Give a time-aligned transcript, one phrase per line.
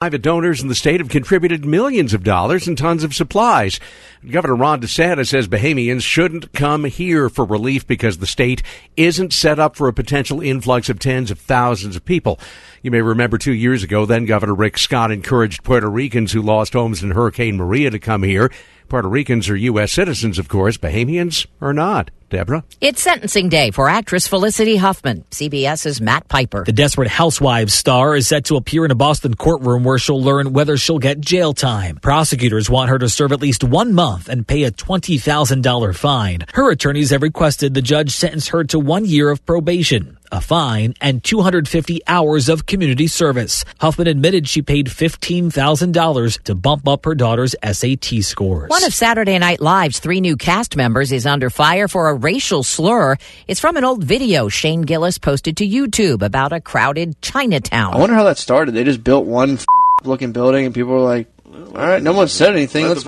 [0.00, 3.78] Private donors in the state have contributed millions of dollars and tons of supplies.
[4.26, 8.62] Governor Ron DeSantis says Bahamians shouldn't come here for relief because the state
[8.96, 12.40] isn't set up for a potential influx of tens of thousands of people.
[12.80, 16.72] You may remember two years ago, then Governor Rick Scott encouraged Puerto Ricans who lost
[16.72, 18.50] homes in Hurricane Maria to come here.
[18.88, 19.92] Puerto Ricans are U.S.
[19.92, 20.78] citizens, of course.
[20.78, 22.10] Bahamians are not.
[22.30, 22.64] Deborah?
[22.80, 25.24] It's sentencing day for actress Felicity Huffman.
[25.30, 26.64] CBS's Matt Piper.
[26.64, 30.52] The Desperate Housewives star is set to appear in a Boston courtroom where she'll learn
[30.54, 31.96] whether she'll get jail time.
[31.96, 36.44] Prosecutors want her to serve at least one month and pay a $20,000 fine.
[36.54, 40.94] Her attorneys have requested the judge sentence her to one year of probation a fine,
[41.00, 43.64] and 250 hours of community service.
[43.80, 48.70] Huffman admitted she paid $15,000 to bump up her daughter's SAT scores.
[48.70, 52.62] One of Saturday Night Live's three new cast members is under fire for a racial
[52.62, 53.16] slur.
[53.46, 57.94] It's from an old video Shane Gillis posted to YouTube about a crowded Chinatown.
[57.94, 58.72] I wonder how that started.
[58.72, 59.58] They just built one
[60.04, 62.86] looking building and people were like, all right, no one said anything.
[62.86, 63.06] Let's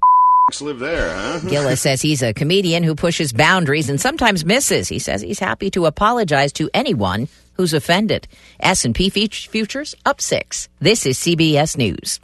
[0.60, 1.40] live there, huh?
[1.48, 4.88] Gillis says he's a comedian who pushes boundaries and sometimes misses.
[4.88, 8.28] He says he's happy to apologize to anyone who's offended.
[8.60, 10.68] S&P futures up 6.
[10.80, 12.20] This is CBS News.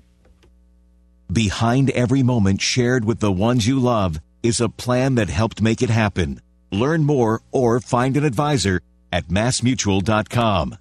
[1.32, 5.82] Behind every moment shared with the ones you love is a plan that helped make
[5.82, 6.40] it happen.
[6.72, 8.80] Learn more or find an advisor
[9.12, 10.76] at massmutual.com.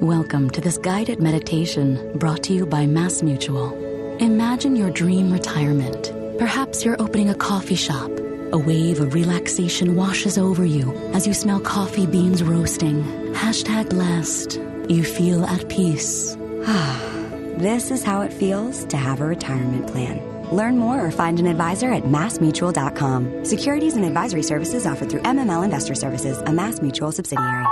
[0.00, 3.72] Welcome to this guided meditation brought to you by Mass Mutual.
[4.18, 8.10] Imagine your dream retirement Perhaps you're opening a coffee shop.
[8.52, 13.04] A wave of relaxation washes over you as you smell coffee beans roasting.
[13.34, 14.58] Hashtag blessed.
[14.88, 16.34] You feel at peace.
[17.58, 20.18] this is how it feels to have a retirement plan.
[20.50, 23.44] Learn more or find an advisor at massmutual.com.
[23.44, 27.66] Securities and advisory services offered through MML Investor Services, a Mass Mutual subsidiary.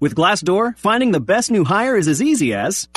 [0.00, 2.88] With Glassdoor, finding the best new hire is as easy as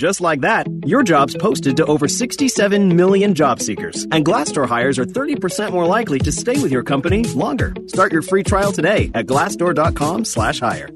[0.00, 4.98] just like that, your job's posted to over 67 million job seekers, and Glassdoor hires
[4.98, 7.74] are 30% more likely to stay with your company longer.
[7.86, 10.88] Start your free trial today at glassdoor.com/hire.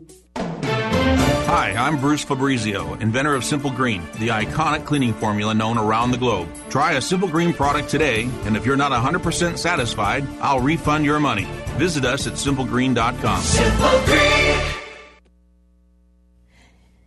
[1.54, 6.18] Hi, I'm Bruce Fabrizio, inventor of Simple Green, the iconic cleaning formula known around the
[6.18, 6.48] globe.
[6.70, 11.20] Try a Simple Green product today, and if you're not 100% satisfied, I'll refund your
[11.20, 11.46] money.
[11.76, 13.42] Visit us at simplegreen.com.
[13.42, 14.83] Simple Green.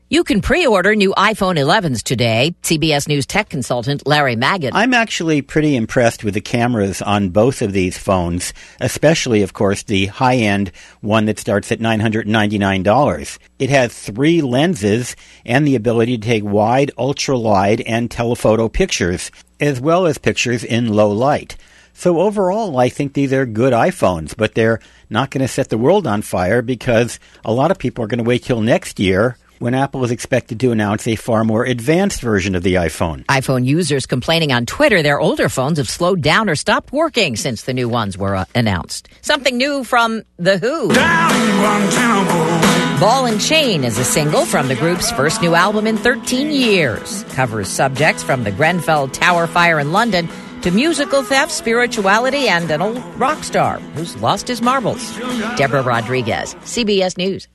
[0.10, 2.56] You can pre-order new iPhone 11s today.
[2.62, 4.70] CBS News tech consultant Larry Magid.
[4.72, 9.84] I'm actually pretty impressed with the cameras on both of these phones, especially, of course,
[9.84, 13.38] the high-end one that starts at $999.
[13.60, 19.30] It has three lenses and the ability to take wide, ultra-wide, and telephoto pictures,
[19.60, 21.58] as well as pictures in low light.
[21.92, 24.80] So overall, I think these are good iPhones, but they're
[25.10, 28.24] not going to set the world on fire because a lot of people are going
[28.24, 32.22] to wait till next year when Apple is expected to announce a far more advanced
[32.22, 33.26] version of the iPhone.
[33.26, 37.64] iPhone users complaining on Twitter their older phones have slowed down or stopped working since
[37.64, 39.10] the new ones were uh, announced.
[39.22, 40.90] Something new from The Who.
[43.00, 47.24] Ball and Chain is a single from the group's first new album in 13 years.
[47.36, 50.28] Covers subjects from the Grenfell Tower fire in London
[50.62, 55.16] to musical theft, spirituality, and an old rock star who's lost his marbles.
[55.58, 57.48] Deborah Rodriguez, CBS News.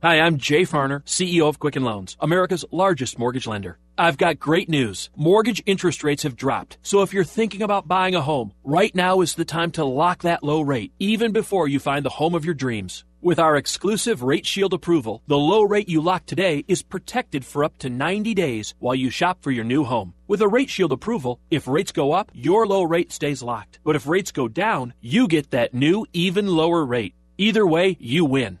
[0.00, 3.80] Hi, I'm Jay Farner, CEO of Quicken Loans, America's largest mortgage lender.
[3.98, 5.10] I've got great news.
[5.16, 6.78] Mortgage interest rates have dropped.
[6.82, 10.22] So if you're thinking about buying a home, right now is the time to lock
[10.22, 13.04] that low rate, even before you find the home of your dreams.
[13.22, 17.64] With our exclusive Rate Shield approval, the low rate you lock today is protected for
[17.64, 20.14] up to 90 days while you shop for your new home.
[20.28, 23.80] With a Rate Shield approval, if rates go up, your low rate stays locked.
[23.82, 27.16] But if rates go down, you get that new, even lower rate.
[27.36, 28.60] Either way, you win.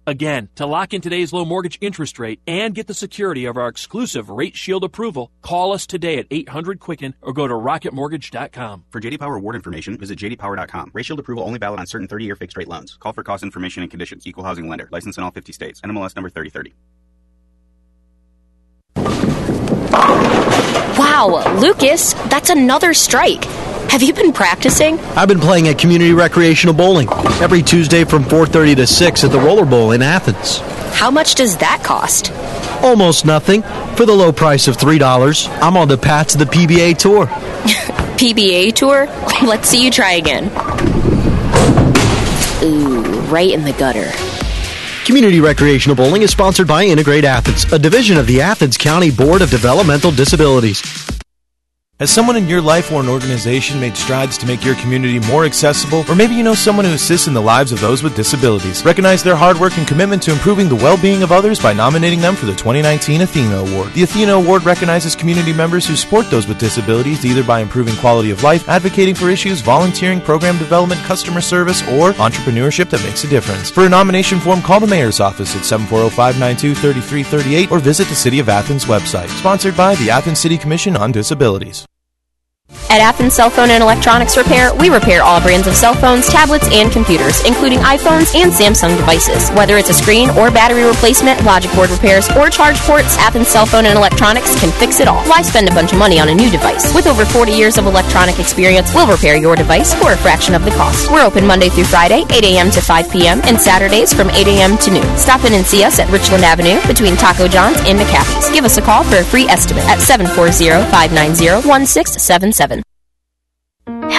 [0.07, 3.67] Again, to lock in today's low mortgage interest rate and get the security of our
[3.67, 8.85] exclusive Rate Shield approval, call us today at 800 Quicken or go to rocketmortgage.com.
[8.89, 10.91] For JD Power award information, visit jdpower.com.
[10.93, 12.95] Rate Shield approval only valid on certain 30-year fixed rate loans.
[12.95, 14.25] Call for cost information and conditions.
[14.25, 14.89] Equal housing lender.
[14.91, 15.81] License in all 50 states.
[15.81, 16.73] NMLS number 3030.
[20.97, 23.45] Wow, Lucas, that's another strike.
[23.89, 24.99] Have you been practicing?
[25.17, 27.09] I've been playing at Community Recreational Bowling
[27.41, 30.59] every Tuesday from 4:30 to 6 at the Roller Bowl in Athens.
[30.93, 32.31] How much does that cost?
[32.81, 33.63] Almost nothing.
[33.95, 37.25] For the low price of $3, I'm on the path to the PBA Tour.
[38.17, 39.07] PBA Tour?
[39.43, 40.45] Let's see you try again.
[42.63, 44.11] Ooh, right in the gutter.
[45.05, 49.41] Community Recreational Bowling is sponsored by Integrate Athens, a division of the Athens County Board
[49.41, 50.81] of Developmental Disabilities.
[52.01, 55.45] Has someone in your life or an organization made strides to make your community more
[55.45, 56.03] accessible?
[56.09, 58.83] Or maybe you know someone who assists in the lives of those with disabilities.
[58.83, 62.19] Recognize their hard work and commitment to improving the well being of others by nominating
[62.19, 63.93] them for the 2019 Athena Award.
[63.93, 68.31] The Athena Award recognizes community members who support those with disabilities either by improving quality
[68.31, 73.27] of life, advocating for issues, volunteering, program development, customer service, or entrepreneurship that makes a
[73.27, 73.69] difference.
[73.69, 78.15] For a nomination form, call the mayor's office at 740 592 3338 or visit the
[78.15, 79.29] City of Athens website.
[79.37, 81.85] Sponsored by the Athens City Commission on Disabilities.
[82.91, 86.67] At Athens Cell Phone and Electronics Repair, we repair all brands of cell phones, tablets,
[86.73, 89.49] and computers, including iPhones and Samsung devices.
[89.51, 93.65] Whether it's a screen or battery replacement, logic board repairs, or charge ports, Athens Cell
[93.65, 95.23] Phone and Electronics can fix it all.
[95.23, 96.93] Why spend a bunch of money on a new device?
[96.93, 100.65] With over 40 years of electronic experience, we'll repair your device for a fraction of
[100.65, 101.09] the cost.
[101.09, 102.71] We're open Monday through Friday, 8 a.m.
[102.71, 104.77] to 5 p.m., and Saturdays from 8 a.m.
[104.79, 105.17] to noon.
[105.17, 108.51] Stop in and see us at Richland Avenue between Taco John's and McCaffey's.
[108.51, 112.60] Give us a call for a free estimate at 740 590 1677.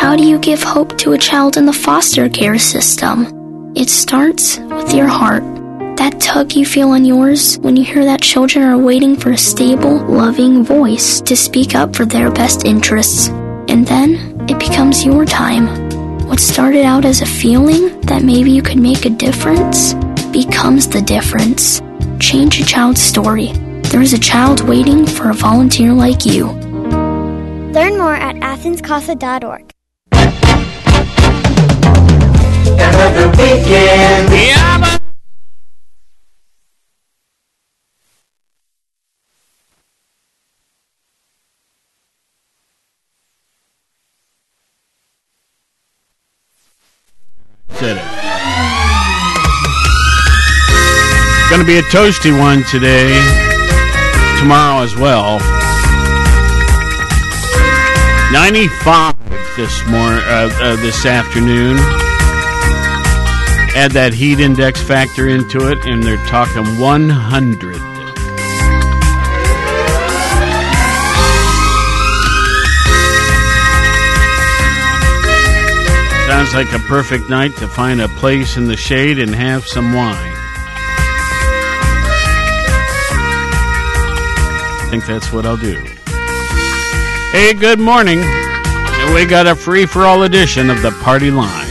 [0.03, 3.73] How do you give hope to a child in the foster care system?
[3.77, 5.45] It starts with your heart.
[5.97, 9.39] That tug you feel in yours when you hear that children are waiting for a
[9.39, 13.29] stable, loving voice to speak up for their best interests.
[13.69, 15.69] And then it becomes your time.
[16.27, 19.95] What started out as a feeling that maybe you could make a difference
[20.33, 21.81] becomes the difference.
[22.19, 23.53] Change a child's story.
[23.93, 26.47] There is a child waiting for a volunteer like you.
[27.71, 29.73] Learn more at athenscasa.org.
[32.85, 34.33] Another weekend.
[34.33, 34.99] Yeah,
[47.75, 48.23] Said it.
[51.49, 53.13] Going to be a toasty one today,
[54.39, 55.39] tomorrow as well.
[58.33, 59.15] 95
[59.57, 61.77] this morning, uh, uh, this afternoon.
[63.75, 67.77] Add that heat index factor into it, and they're talking 100.
[76.29, 79.93] Sounds like a perfect night to find a place in the shade and have some
[79.93, 80.33] wine.
[84.81, 85.83] I think that's what I'll do.
[87.33, 88.19] Hey, good morning.
[89.15, 91.62] We got a free for all edition of the Party Line.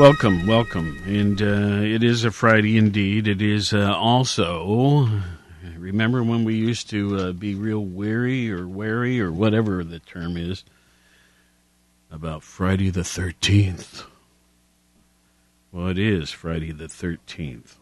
[0.00, 0.98] Welcome, welcome.
[1.04, 3.28] And uh, it is a Friday indeed.
[3.28, 5.06] It is uh, also,
[5.76, 10.38] remember when we used to uh, be real weary or wary or whatever the term
[10.38, 10.64] is
[12.10, 14.04] about Friday the 13th?
[15.70, 17.74] Well, it is Friday the 13th.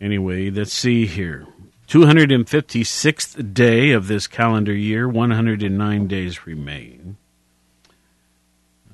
[0.00, 1.46] Anyway, let's see here.
[1.86, 7.18] 256th day of this calendar year, 109 days remain.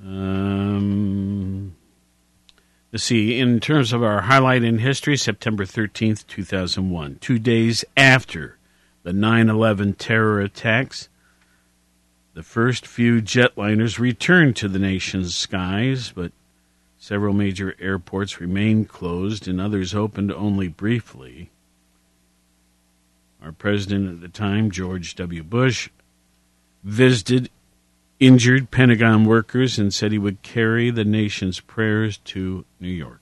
[0.02, 1.76] Um,
[2.92, 3.38] let's see.
[3.38, 8.56] In terms of our highlight in history, September 13th, 2001, two days after
[9.02, 11.08] the 9 11 terror attacks,
[12.34, 16.32] the first few jetliners returned to the nation's skies, but
[16.98, 21.50] several major airports remained closed and others opened only briefly.
[23.42, 25.42] Our president at the time, George W.
[25.42, 25.88] Bush,
[26.84, 27.50] visited
[28.20, 33.20] injured Pentagon workers and said he would carry the nation's prayers to New York.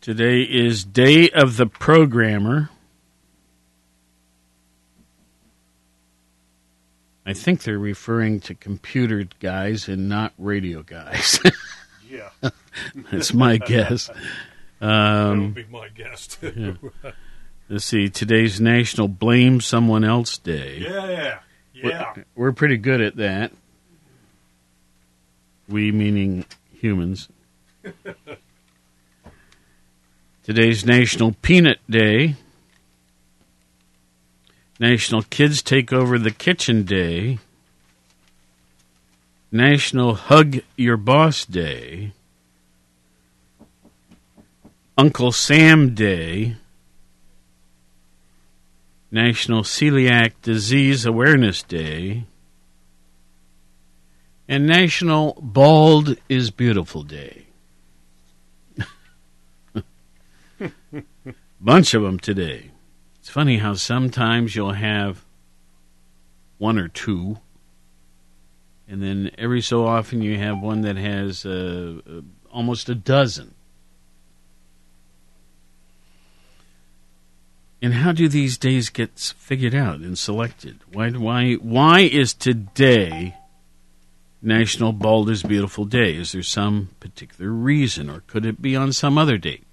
[0.00, 2.70] Today is Day of the Programmer.
[7.26, 11.40] I think they're referring to computer guys and not radio guys.
[12.10, 12.28] yeah.
[13.10, 14.10] That's my guess.
[14.78, 16.76] Um, that would be my guess, too.
[17.02, 17.12] yeah.
[17.68, 18.08] Let's see.
[18.10, 20.78] Today's National Blame Someone Else Day.
[20.80, 21.38] Yeah,
[21.72, 22.12] yeah.
[22.14, 23.52] We're, we're pretty good at that.
[25.66, 27.30] We meaning humans.
[30.44, 32.36] Today's National Peanut Day.
[34.78, 37.38] National Kids Take Over the Kitchen Day.
[39.50, 42.12] National Hug Your Boss Day.
[44.98, 46.56] Uncle Sam Day.
[49.14, 52.24] National Celiac Disease Awareness Day,
[54.48, 57.46] and National Bald is Beautiful Day.
[61.60, 62.72] Bunch of them today.
[63.20, 65.24] It's funny how sometimes you'll have
[66.58, 67.38] one or two,
[68.88, 73.54] and then every so often you have one that has uh, uh almost a dozen.
[77.84, 80.80] And how do these days get figured out and selected?
[80.90, 81.10] Why?
[81.10, 81.52] Why?
[81.56, 83.36] Why is today
[84.40, 86.16] National Bald is Beautiful Day?
[86.16, 89.64] Is there some particular reason, or could it be on some other date?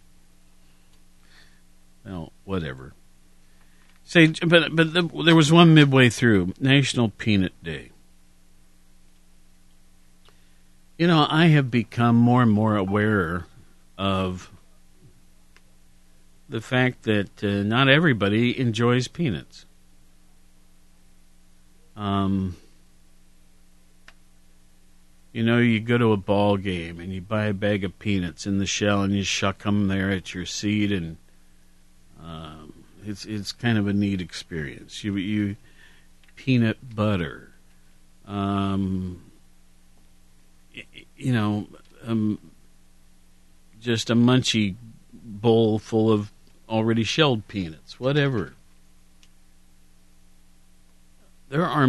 [2.03, 2.91] Well, whatever.
[4.03, 7.91] Say, but but the, there was one midway through National Peanut Day.
[10.97, 13.45] You know, I have become more and more aware
[13.97, 14.50] of
[16.51, 19.65] the fact that uh, not everybody enjoys peanuts.
[21.95, 22.57] Um,
[25.31, 28.45] you know, you go to a ball game and you buy a bag of peanuts
[28.45, 31.15] in the shell and you shuck them there at your seat, and
[32.21, 35.05] um, it's it's kind of a neat experience.
[35.05, 35.55] You you
[36.35, 37.53] peanut butter,
[38.27, 39.31] um,
[41.15, 41.67] you know,
[42.05, 42.39] um,
[43.79, 44.75] just a munchy
[45.13, 46.29] bowl full of
[46.71, 48.53] already shelled peanuts, whatever.
[51.49, 51.87] There are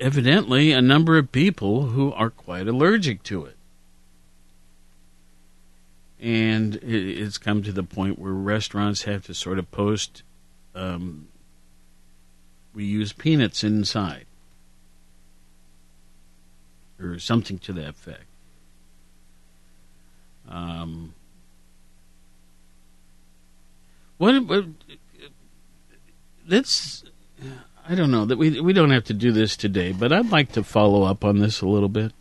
[0.00, 3.56] evidently a number of people who are quite allergic to it.
[6.20, 10.22] And it, it's come to the point where restaurants have to sort of post
[10.74, 11.28] um,
[12.74, 14.26] we use peanuts inside
[17.00, 18.24] or something to that effect.
[20.48, 21.14] Um,
[24.18, 24.64] what, what
[26.48, 27.04] let's
[27.88, 30.52] I don't know that we we don't have to do this today, but I'd like
[30.52, 32.12] to follow up on this a little bit.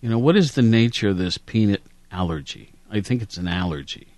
[0.00, 2.72] You know, what is the nature of this peanut allergy?
[2.90, 4.08] I think it's an allergy.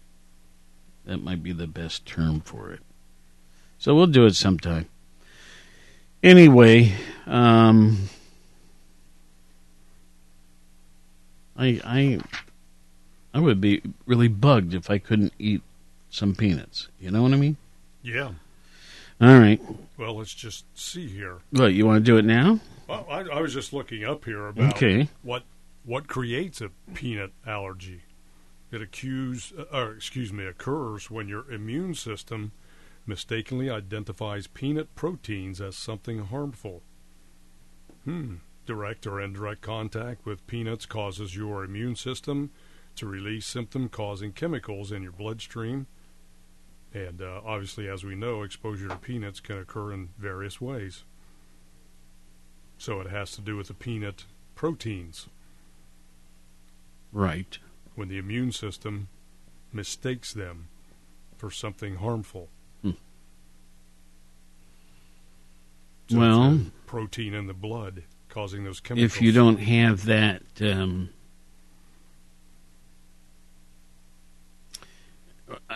[1.04, 2.80] That might be the best term for it.
[3.78, 4.88] So we'll do it sometime.
[6.22, 6.94] Anyway,
[7.26, 8.08] um,
[11.56, 12.20] I I
[13.34, 15.62] I would be really bugged if I couldn't eat
[16.12, 16.88] some peanuts.
[17.00, 17.56] You know what I mean?
[18.02, 18.32] Yeah.
[19.20, 19.60] All right.
[19.96, 21.38] Well, let's just see here.
[21.50, 22.60] Look, you want to do it now?
[22.86, 25.08] Well, I, I was just looking up here about Okay.
[25.22, 25.42] what
[25.84, 28.02] what creates a peanut allergy.
[28.70, 32.52] It accuse, uh, or excuse me, occurs when your immune system
[33.06, 36.82] mistakenly identifies peanut proteins as something harmful.
[38.04, 38.36] Hmm.
[38.64, 42.50] Direct or indirect contact with peanuts causes your immune system
[42.96, 45.86] to release symptom causing chemicals in your bloodstream.
[46.94, 51.04] And uh, obviously, as we know, exposure to peanuts can occur in various ways.
[52.76, 55.28] So it has to do with the peanut proteins.
[57.12, 57.58] Right.
[57.94, 59.08] When the immune system
[59.72, 60.68] mistakes them
[61.36, 62.48] for something harmful.
[62.82, 62.90] Hmm.
[66.08, 69.12] So Well- protein in the blood causing those chemicals.
[69.12, 71.10] If you don't have that, um,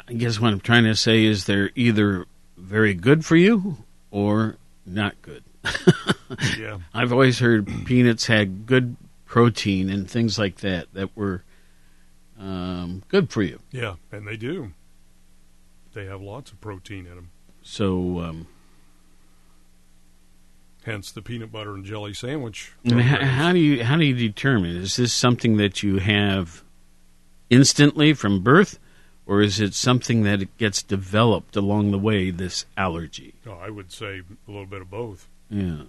[0.08, 2.26] I guess what I'm trying to say is they're either
[2.56, 3.78] very good for you
[4.10, 5.42] or not good.
[6.58, 6.78] Yeah.
[6.92, 11.44] I've always heard peanuts had good protein and things like that that were
[12.38, 13.60] um, good for you.
[13.70, 14.72] Yeah, and they do.
[15.94, 17.30] They have lots of protein in them.
[17.62, 18.48] So, um,
[20.84, 22.72] Hence the peanut butter and jelly sandwich.
[22.84, 24.76] and how, how do you how do you determine?
[24.76, 26.62] Is this something that you have
[27.50, 28.78] instantly from birth,
[29.26, 32.30] or is it something that it gets developed along the way?
[32.30, 33.34] This allergy.
[33.46, 35.28] Oh, I would say a little bit of both.
[35.50, 35.82] Yeah.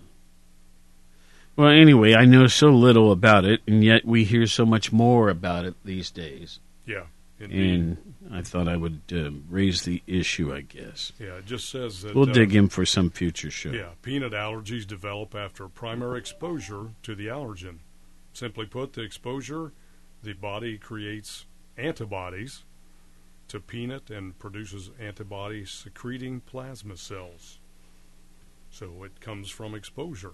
[1.55, 5.29] Well, anyway, I know so little about it, and yet we hear so much more
[5.29, 6.59] about it these days.
[6.85, 7.05] Yeah,
[7.39, 7.73] indeed.
[7.73, 10.53] And I thought I would uh, raise the issue.
[10.53, 11.11] I guess.
[11.19, 12.15] Yeah, it just says that.
[12.15, 13.71] We'll uh, dig in for some future show.
[13.71, 17.79] Yeah, peanut allergies develop after primary exposure to the allergen.
[18.33, 19.71] Simply put, the exposure,
[20.21, 22.63] the body creates antibodies
[23.49, 27.59] to peanut and produces antibody secreting plasma cells.
[28.69, 30.33] So it comes from exposure.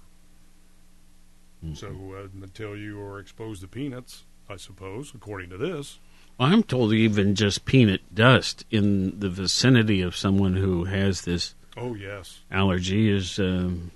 [1.76, 5.98] So uh, until you are exposed to peanuts, I suppose, according to this,
[6.38, 11.56] Well, I'm told even just peanut dust in the vicinity of someone who has this
[11.78, 13.92] oh yes, allergy is um,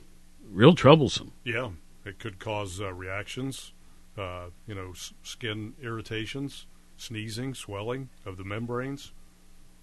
[0.50, 1.34] real troublesome.
[1.44, 1.72] Yeah,
[2.06, 3.74] it could cause uh, reactions,
[4.18, 9.12] uh, you know, s- skin irritations, sneezing, swelling of the membranes,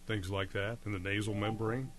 [0.06, 1.90] things like that, in the nasal membrane.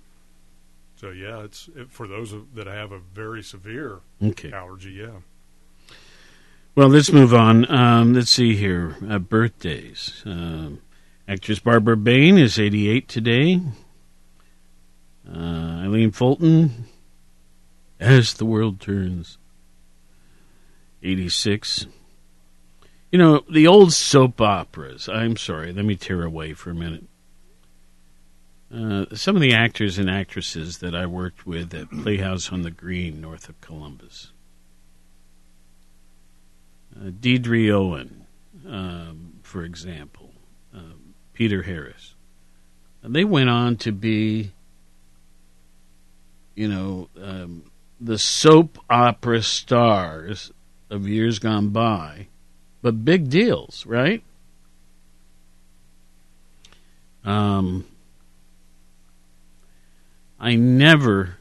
[0.98, 4.52] So yeah, it's it, for those that have a very severe Okay.
[4.52, 4.92] allergy.
[4.92, 5.20] Yeah,
[6.76, 7.70] Well, let's move on.
[7.72, 8.96] Um, let's see here.
[9.10, 10.22] Uh, birthdays.
[10.26, 10.82] Um,
[11.28, 13.60] Actress Barbara Bain is 88 today.
[15.28, 15.40] Uh,
[15.84, 16.86] Eileen Fulton,
[18.00, 19.38] As the World Turns,
[21.02, 21.88] 86.
[23.16, 27.06] You know, the old soap operas, I'm sorry, let me tear away for a minute.
[28.70, 32.72] Uh, some of the actors and actresses that I worked with at Playhouse on the
[32.72, 34.34] Green, north of Columbus.
[36.94, 38.26] Uh, Deidre Owen,
[38.68, 40.34] um, for example,
[40.76, 40.82] uh,
[41.32, 42.16] Peter Harris.
[43.02, 44.52] And they went on to be,
[46.54, 50.52] you know, um, the soap opera stars
[50.90, 52.28] of years gone by,
[52.86, 54.22] but big deals, right?
[57.24, 57.88] Um,
[60.40, 61.38] I never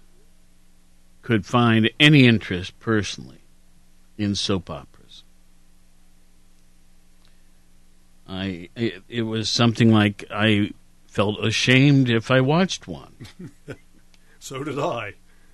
[1.21, 3.43] could find any interest personally
[4.17, 5.23] in soap operas.
[8.27, 10.71] I it, it was something like I
[11.09, 13.27] felt ashamed if I watched one.
[14.39, 15.13] so did I.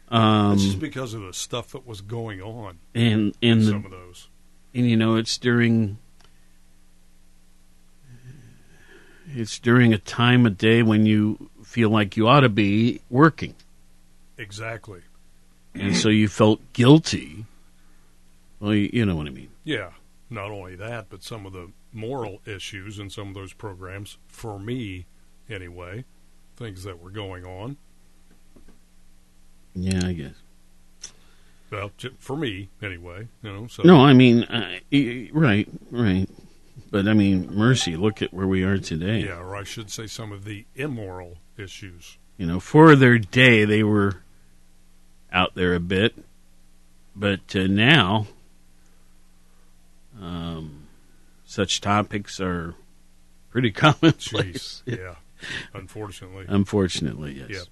[0.08, 2.78] Um, It's just because of the stuff that was going on.
[2.94, 4.28] and in some of those.
[4.74, 5.98] And you know it's during
[9.34, 13.54] it's during a time of day when you feel like you ought to be working
[14.38, 15.02] Exactly.
[15.74, 17.44] and so you felt guilty
[18.58, 19.90] well you, you know what i mean Yeah.
[20.32, 24.60] Not only that, but some of the moral issues in some of those programs, for
[24.60, 25.06] me
[25.48, 26.04] anyway,
[26.56, 27.76] things that were going on.
[29.74, 30.34] yeah i guess
[31.70, 33.66] Well, for me anyway, you know.
[33.68, 34.78] So no i mean uh,
[35.32, 36.28] right right
[36.90, 40.06] but i mean mercy look at where we are today Yeah, or I should say
[40.06, 42.18] some of the immoral issues.
[42.36, 44.22] you know for their day they were
[45.32, 46.14] out there a bit
[47.14, 48.26] but uh, now
[50.20, 50.86] um,
[51.44, 52.74] such topics are
[53.50, 54.98] pretty commonplace Jeez.
[54.98, 55.14] yeah.
[55.72, 56.44] Unfortunately.
[56.48, 57.66] unfortunately yes Yep.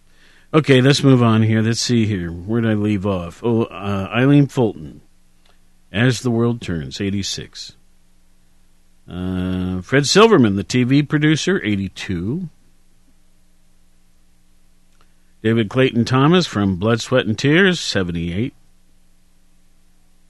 [0.53, 1.63] Okay let's move on here.
[1.63, 2.31] Let's see here.
[2.31, 3.43] Where did i leave off?
[3.45, 5.01] Oh uh, eileen fulton.
[5.93, 7.75] As the world turns 86
[9.11, 12.51] uh, fred silverman the tv producer 82
[15.43, 18.55] David Clayton Thomas from Blood, Sweat, and Tears, 78.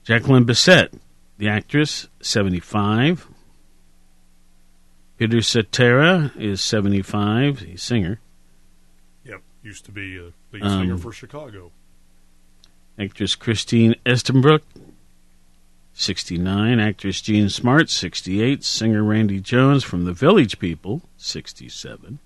[0.03, 0.93] Jacqueline Bisset,
[1.37, 3.27] the actress, 75.
[5.17, 8.19] Peter Cetera is 75, he's a singer.
[9.63, 11.71] Used to be a lead singer Um, for Chicago.
[12.97, 14.63] Actress Christine Estabrook,
[15.93, 16.79] 69.
[16.79, 18.63] Actress Jean Smart, 68.
[18.63, 22.19] Singer Randy Jones from The Village People, 67.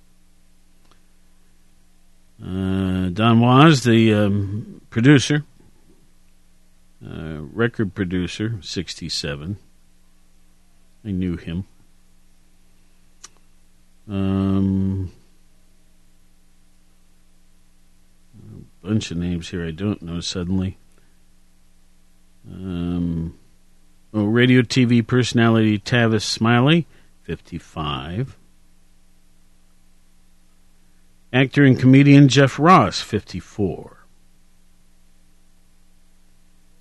[2.43, 5.43] Uh, Don Was, the um, producer,
[7.05, 9.57] uh, record producer, 67.
[11.05, 11.65] I knew him.
[14.09, 15.11] Um,
[18.83, 20.77] bunch of names here I don't know suddenly.
[22.45, 23.37] Um,
[24.13, 26.85] oh, radio TV personality Tavis Smiley,
[27.21, 28.37] 55.
[31.31, 34.05] Actor and comedian Jeff Ross, 54.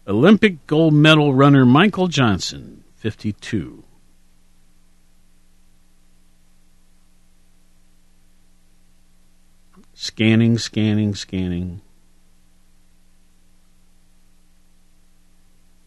[0.08, 3.84] Olympic gold medal runner Michael Johnson, 52.
[9.94, 11.80] Scanning, scanning, scanning.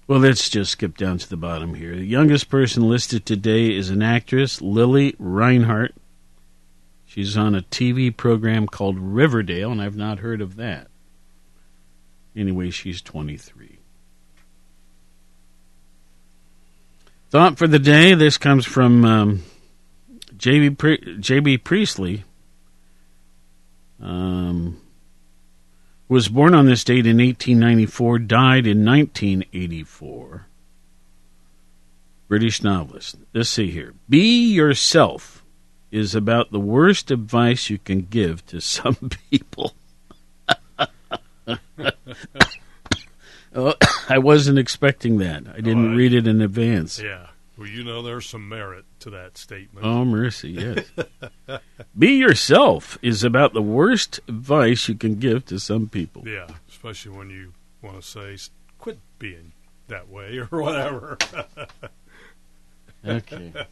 [0.07, 1.95] Well, let's just skip down to the bottom here.
[1.95, 5.95] The youngest person listed today is an actress, Lili Reinhart.
[7.07, 10.89] She's on a TV program called Riverdale, and I've not heard of that.
[12.35, 13.79] Anyway, she's 23.
[17.31, 18.13] Thought for the day.
[18.13, 19.43] This comes from um,
[20.37, 22.25] JB, Pri- JB Priestley.
[23.99, 24.79] Um,
[26.07, 30.47] was born on this date in 1894, died in 1984.
[32.27, 33.17] British novelist.
[33.33, 33.93] Let's see here.
[34.09, 35.43] Be yourself
[35.91, 38.95] is about the worst advice you can give to some
[39.31, 39.73] people.
[43.55, 43.73] oh,
[44.09, 45.43] I wasn't expecting that.
[45.47, 46.99] I didn't Oh, I- read it in advance.
[46.99, 47.27] Yeah.
[47.57, 49.85] Well, you know, there's some merit to that statement.
[49.85, 51.59] Oh, mercy, yes.
[51.97, 56.27] Be yourself is about the worst advice you can give to some people.
[56.27, 58.37] Yeah, especially when you want to say,
[58.77, 59.53] quit being
[59.87, 61.17] that way or whatever.
[63.05, 63.53] Okay.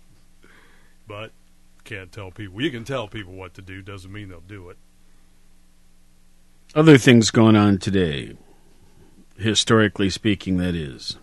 [1.06, 1.32] But
[1.84, 2.62] can't tell people.
[2.62, 4.78] You can tell people what to do, doesn't mean they'll do it.
[6.74, 8.38] Other things going on today,
[9.38, 11.18] historically speaking, that is.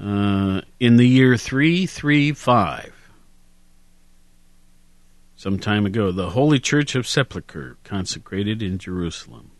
[0.00, 2.92] Uh, in the year 335,
[5.36, 6.12] some time ago.
[6.12, 9.52] The Holy Church of Sepulchre, consecrated in Jerusalem.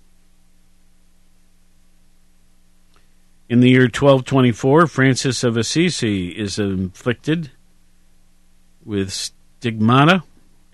[3.49, 7.53] In the year 1224, Francis of Assisi is inflicted
[8.85, 10.25] with stigmata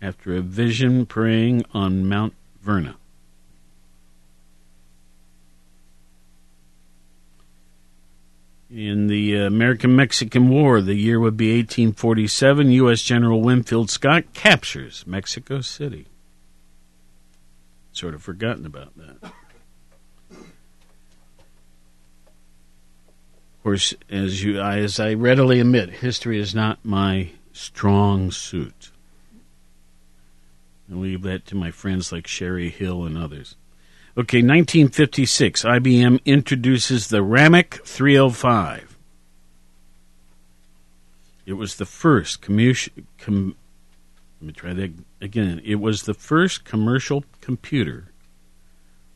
[0.01, 2.96] after a vision praying on Mount Verna.
[8.72, 13.02] In the American Mexican War, the year would be 1847, U.S.
[13.02, 16.06] General Winfield Scott captures Mexico City.
[17.92, 19.30] Sort of forgotten about that.
[20.30, 20.46] Of
[23.62, 28.90] course, as you, as I readily admit, history is not my strong suit.
[30.90, 33.54] I leave that to my friends like Sherry Hill and others.
[34.14, 38.98] Okay, 1956, IBM introduces the RAMAC 305.
[41.46, 43.57] It was the first com-
[44.42, 45.62] let me try that again.
[45.64, 48.12] It was the first commercial computer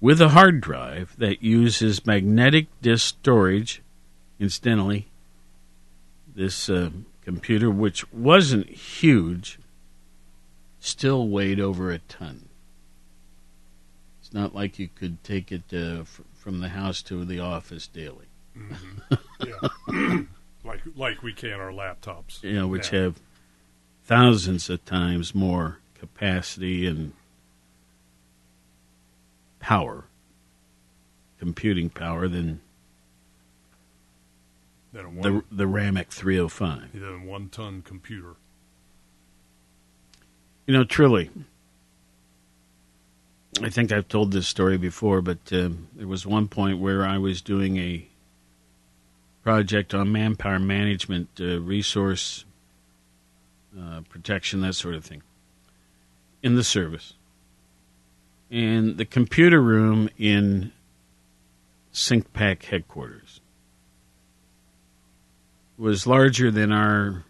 [0.01, 3.83] with a hard drive that uses magnetic disk storage.
[4.41, 5.09] Incidentally,
[6.35, 6.89] this uh,
[7.23, 9.59] computer, which wasn't huge,
[10.81, 12.46] still weighed over a ton.
[14.37, 18.27] Not like you could take it uh, from the house to the office daily.
[18.55, 19.15] Mm-hmm.
[19.47, 20.19] Yeah.
[20.63, 22.43] like like we can our laptops.
[22.43, 22.99] You know, which now.
[23.05, 23.21] have
[24.05, 27.15] thousands of times more capacity and
[29.59, 30.05] power,
[31.39, 32.61] computing power than
[34.93, 36.93] Than a the one- the RAMAC 305.
[36.93, 38.35] than a one ton computer.
[40.67, 41.31] You know, truly,
[43.63, 47.19] I think I've told this story before, but um, there was one point where I
[47.19, 48.07] was doing a
[49.43, 52.45] project on manpower management, uh, resource
[53.79, 55.23] uh, protection, that sort of thing,
[56.43, 57.15] in the service.
[58.51, 60.73] And the computer room in
[61.93, 63.41] CINCPAC headquarters
[65.79, 67.25] was larger than our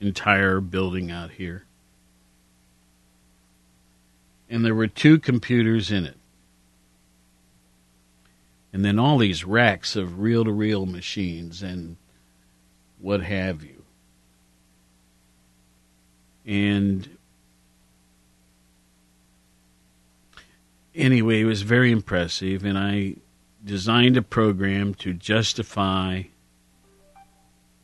[0.00, 1.65] entire building out here
[4.48, 6.16] and there were two computers in it.
[8.72, 11.96] And then all these racks of reel to reel machines and
[12.98, 13.82] what have you.
[16.44, 17.08] And
[20.94, 23.16] anyway, it was very impressive, and I
[23.64, 26.22] designed a program to justify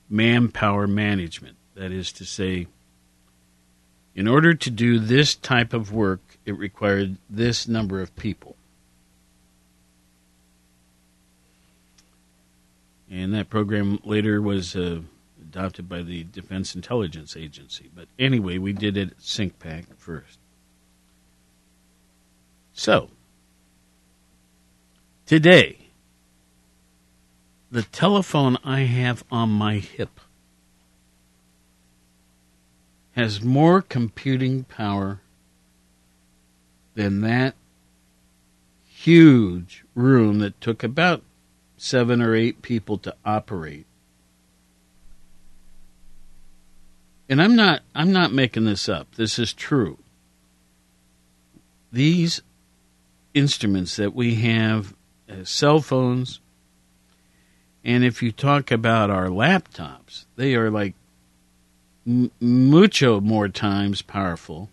[0.09, 1.57] manpower management.
[1.75, 2.69] That is to say,
[4.15, 8.57] in order to do this type of work, it required this number of people.
[13.11, 15.01] And that program later was uh,
[15.41, 17.91] adopted by the Defense Intelligence Agency.
[17.95, 20.39] But anyway, we did it at CINCPAC first.
[22.73, 23.11] So,
[25.27, 25.79] today,
[27.71, 30.21] the telephone I have on my hip
[33.13, 35.21] has more computing power
[36.95, 37.55] than that
[38.87, 41.23] huge room that took about
[41.77, 43.87] seven or eight people to operate.
[47.29, 49.15] And I'm not I'm not making this up.
[49.17, 49.99] This is true.
[51.91, 52.43] These
[53.35, 54.95] instruments that we have
[55.29, 56.41] as cell phones
[57.85, 60.95] and if you talk about our laptops, they are like
[62.07, 64.69] m- mucho more times powerful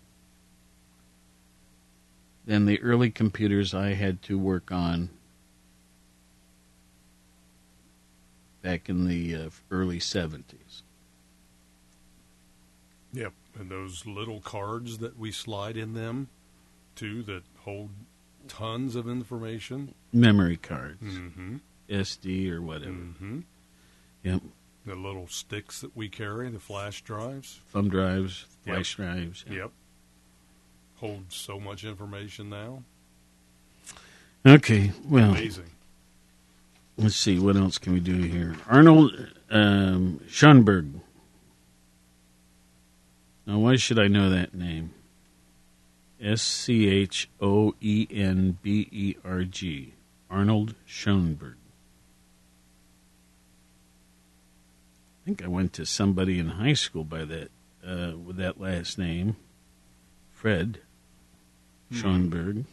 [2.46, 5.10] than the early computers I had to work on
[8.62, 10.82] back in the uh, early 70s.
[13.12, 16.28] Yep, and those little cards that we slide in them,
[16.94, 17.90] too, that hold
[18.48, 19.94] tons of information.
[20.12, 21.56] Memory cards, Mm-hmm.
[21.88, 22.92] SD or whatever.
[22.92, 23.40] Mm-hmm.
[24.22, 24.42] Yep.
[24.86, 27.60] The little sticks that we carry, the flash drives.
[27.68, 28.74] Thumb drives, Yep.
[28.76, 29.44] flash drives.
[29.48, 29.70] Yep.
[30.96, 32.82] Hold so much information now.
[34.46, 35.70] Okay, well, Amazing.
[36.96, 38.56] let's see what else can we do here.
[38.68, 41.00] Arnold um, Schoenberg.
[43.46, 44.94] Now, why should I know that name?
[46.20, 49.94] S C H O E N B E R G.
[50.30, 51.56] Arnold Schoenberg.
[55.30, 57.50] Think I went to somebody in high school by that
[57.86, 59.36] uh, with that last name,
[60.32, 60.80] Fred
[61.92, 62.64] Schoenberg.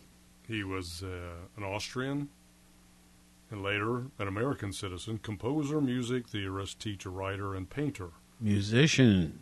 [0.48, 2.30] He was uh, an Austrian
[3.52, 8.10] and later an American citizen, composer, music theorist, teacher, writer, and painter.
[8.42, 9.40] musician.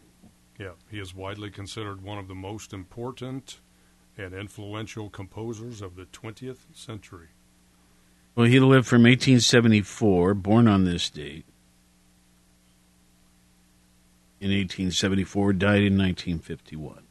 [0.60, 3.60] Yeah, he is widely considered one of the most important
[4.18, 7.28] and influential composers of the 20th century.
[8.36, 11.46] Well, he lived from 1874, born on this date.
[14.46, 17.02] In 1874, died in 1951.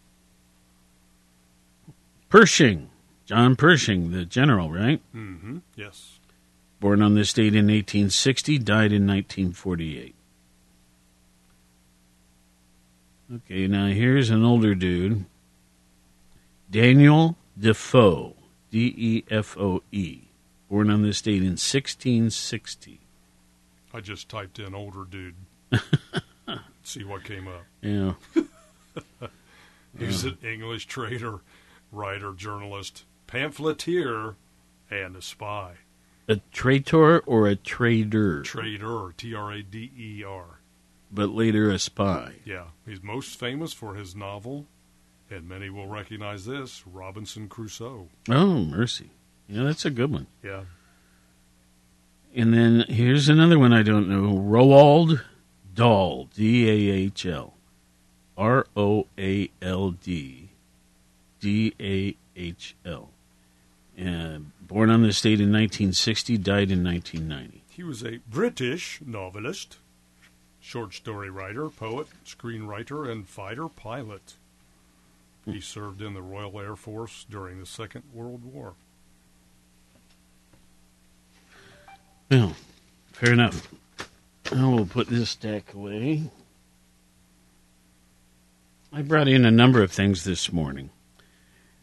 [2.29, 2.90] Pershing,
[3.27, 5.01] John Pershing, the general, right?
[5.12, 5.59] Mm-hmm.
[5.75, 6.20] Yes.
[6.79, 10.14] Born on this date in 1860, died in 1948.
[13.35, 15.25] Okay, now here's an older dude.
[16.70, 18.37] Daniel Defoe,
[18.70, 20.20] D E F O E,
[20.70, 23.01] born on this date in 1660.
[23.92, 25.35] I just typed in older dude.
[26.85, 27.64] See what came up.
[27.81, 28.12] Yeah.
[29.99, 31.40] He's an English trader,
[31.90, 34.37] writer, journalist, pamphleteer,
[34.90, 35.77] and a spy.
[36.29, 38.42] A traitor or a trader?
[38.42, 40.61] Trader, T R A D E R.
[41.11, 42.35] But later a spy.
[42.44, 44.66] Yeah, he's most famous for his novel,
[45.31, 48.09] and many will recognize this Robinson Crusoe.
[48.29, 49.11] Oh, mercy.
[49.49, 50.27] Yeah, that's a good one.
[50.42, 50.64] Yeah.
[52.35, 55.23] And then here's another one I don't know Roald
[55.75, 57.55] Dahl, D A H L.
[58.37, 60.49] R O A L D
[61.41, 63.11] D A H L.
[63.97, 67.63] And born on this date in 1960, died in 1990.
[67.71, 69.79] He was a British novelist,
[70.61, 74.35] short story writer, poet, screenwriter, and fighter pilot.
[75.45, 78.75] He served in the Royal Air Force during the Second World War.
[82.31, 82.57] Well,
[83.13, 83.69] fair enough.
[84.53, 86.31] I will put this stack away.
[88.93, 90.91] I brought in a number of things this morning,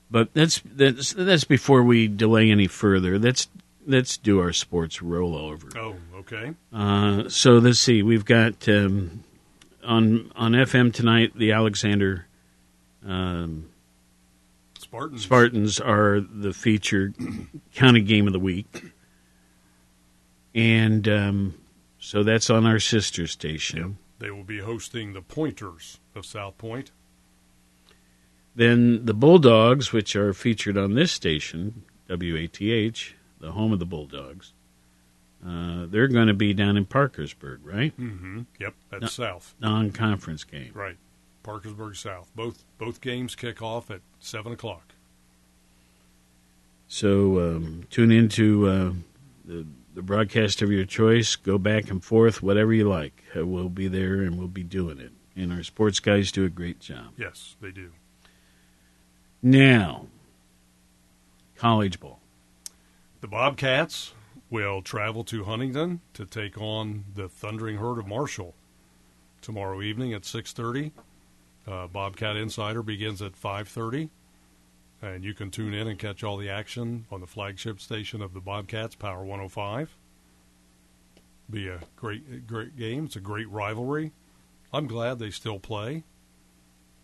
[0.10, 3.20] but that's that's that's before we delay any further.
[3.20, 3.50] Let's
[3.86, 5.76] let's do our sports rollover.
[5.76, 6.54] Oh, okay.
[6.72, 8.02] Uh, so let's see.
[8.02, 9.24] We've got um,
[9.84, 11.34] on on FM tonight.
[11.36, 12.28] The Alexander
[13.06, 13.70] um,
[14.80, 15.24] Spartans.
[15.24, 17.16] Spartans are the featured
[17.76, 18.84] county game of the week,
[20.56, 21.61] and um,
[22.02, 23.98] so that's on our sister station.
[24.20, 26.92] They will be hosting the Pointers of South Point.
[28.54, 34.52] Then the Bulldogs, which are featured on this station, WATH, the home of the Bulldogs,
[35.46, 37.98] uh, they're going to be down in Parkersburg, right?
[37.98, 38.42] Mm-hmm.
[38.60, 39.56] Yep, that's No- South.
[39.60, 40.72] Non-conference game.
[40.74, 40.98] Right,
[41.44, 42.30] Parkersburg South.
[42.36, 44.94] Both both games kick off at seven o'clock.
[46.88, 48.92] So um, tune into uh,
[49.46, 51.36] the the broadcast of your choice.
[51.36, 53.24] Go back and forth, whatever you like.
[53.36, 55.12] Uh, we'll be there and we'll be doing it.
[55.36, 57.14] And our sports guys do a great job.
[57.18, 57.92] Yes, they do.
[59.42, 60.08] Now,
[61.56, 62.20] college ball.
[63.22, 64.14] The Bobcats
[64.50, 68.54] will travel to Huntington to take on the Thundering Herd of Marshall
[69.42, 70.92] tomorrow evening at 6:30.
[71.68, 74.10] Uh, Bobcat Insider begins at 5:30,
[75.02, 78.34] and you can tune in and catch all the action on the flagship station of
[78.34, 79.96] the Bobcats, Power 105.
[81.50, 83.06] Be a great, great game.
[83.06, 84.12] It's a great rivalry.
[84.72, 86.04] I'm glad they still play.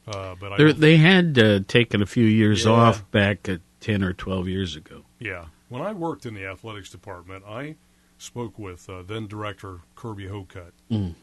[0.07, 2.71] Uh, but I They're, they had uh, taken a few years Yeah.
[2.71, 5.03] off back at 10 or 12 years ago.
[5.19, 5.45] Yeah.
[5.67, 7.75] When I worked in the athletics department, I
[8.17, 11.15] spoke with uh, then director Kirby Hocutt Mhm.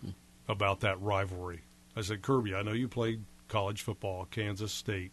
[0.48, 1.62] about that rivalry.
[1.96, 5.12] I said, Kirby, I know you played college football, Kansas State.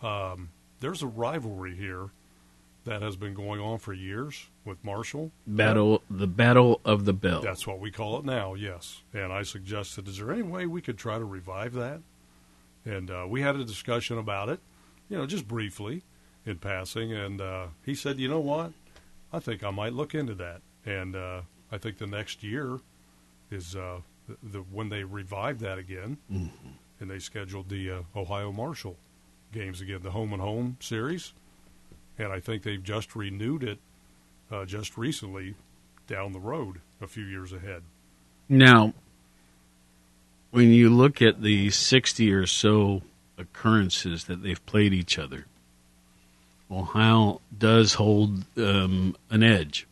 [0.00, 0.50] Um,
[0.80, 2.10] there's a rivalry here
[2.84, 5.30] that has been going on for years with Marshall.
[5.46, 7.42] Battle, the Battle of the Bell.
[7.42, 9.02] That's what we call it now, yes.
[9.12, 12.00] And I suggested, is there any way we could try to revive that?
[12.84, 14.60] And uh, we had a discussion about it,
[15.10, 16.02] you know, just briefly
[16.46, 17.12] in passing.
[17.12, 18.72] And uh, he said, you know what?
[19.32, 20.62] I think I might look into that.
[20.86, 22.78] And uh, I think the next year
[23.50, 26.50] is uh, the, the when they revive that again, Mhm.
[27.00, 28.96] and they scheduled the uh, Ohio Marshall
[29.52, 31.32] games again, the home and home series.
[32.18, 33.78] And I think they've just renewed it
[34.50, 35.54] uh, just recently
[36.06, 37.82] down the road a few years ahead.
[38.48, 38.94] Now,
[40.50, 43.02] when you look at the 60 or so
[43.36, 45.46] occurrences that they've played each other,
[46.70, 49.86] Ohio does hold um, an edge.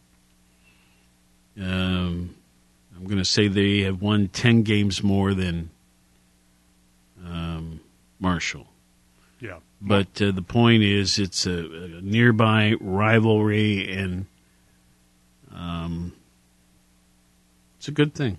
[1.58, 2.34] Um,
[2.94, 5.70] I'm going to say they have won 10 games more than
[7.24, 7.80] um,
[8.18, 8.66] Marshall.
[9.40, 9.58] Yeah.
[9.80, 14.26] But uh, the point is, it's a, a nearby rivalry, and
[15.54, 16.12] um,
[17.78, 18.38] it's a good thing.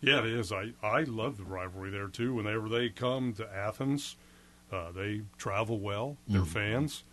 [0.00, 0.52] Yeah, it is.
[0.52, 2.34] I, I love the rivalry there too.
[2.34, 4.14] Whenever they come to Athens,
[4.72, 6.16] uh, they travel well.
[6.28, 6.46] They're Mhm.
[6.46, 7.04] fans,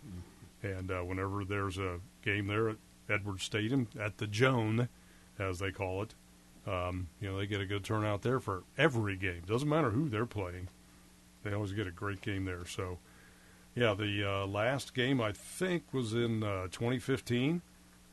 [0.62, 2.76] and uh, whenever there's a game there at
[3.08, 4.88] Edwards Stadium at the Joan,
[5.38, 6.14] as they call it,
[6.64, 9.42] um, you know they get a good turnout there for every game.
[9.46, 10.68] Doesn't matter who they're playing.
[11.42, 12.64] They always get a great game there.
[12.66, 12.98] So,
[13.76, 17.60] yeah, the uh, last game I think was in uh, 2015,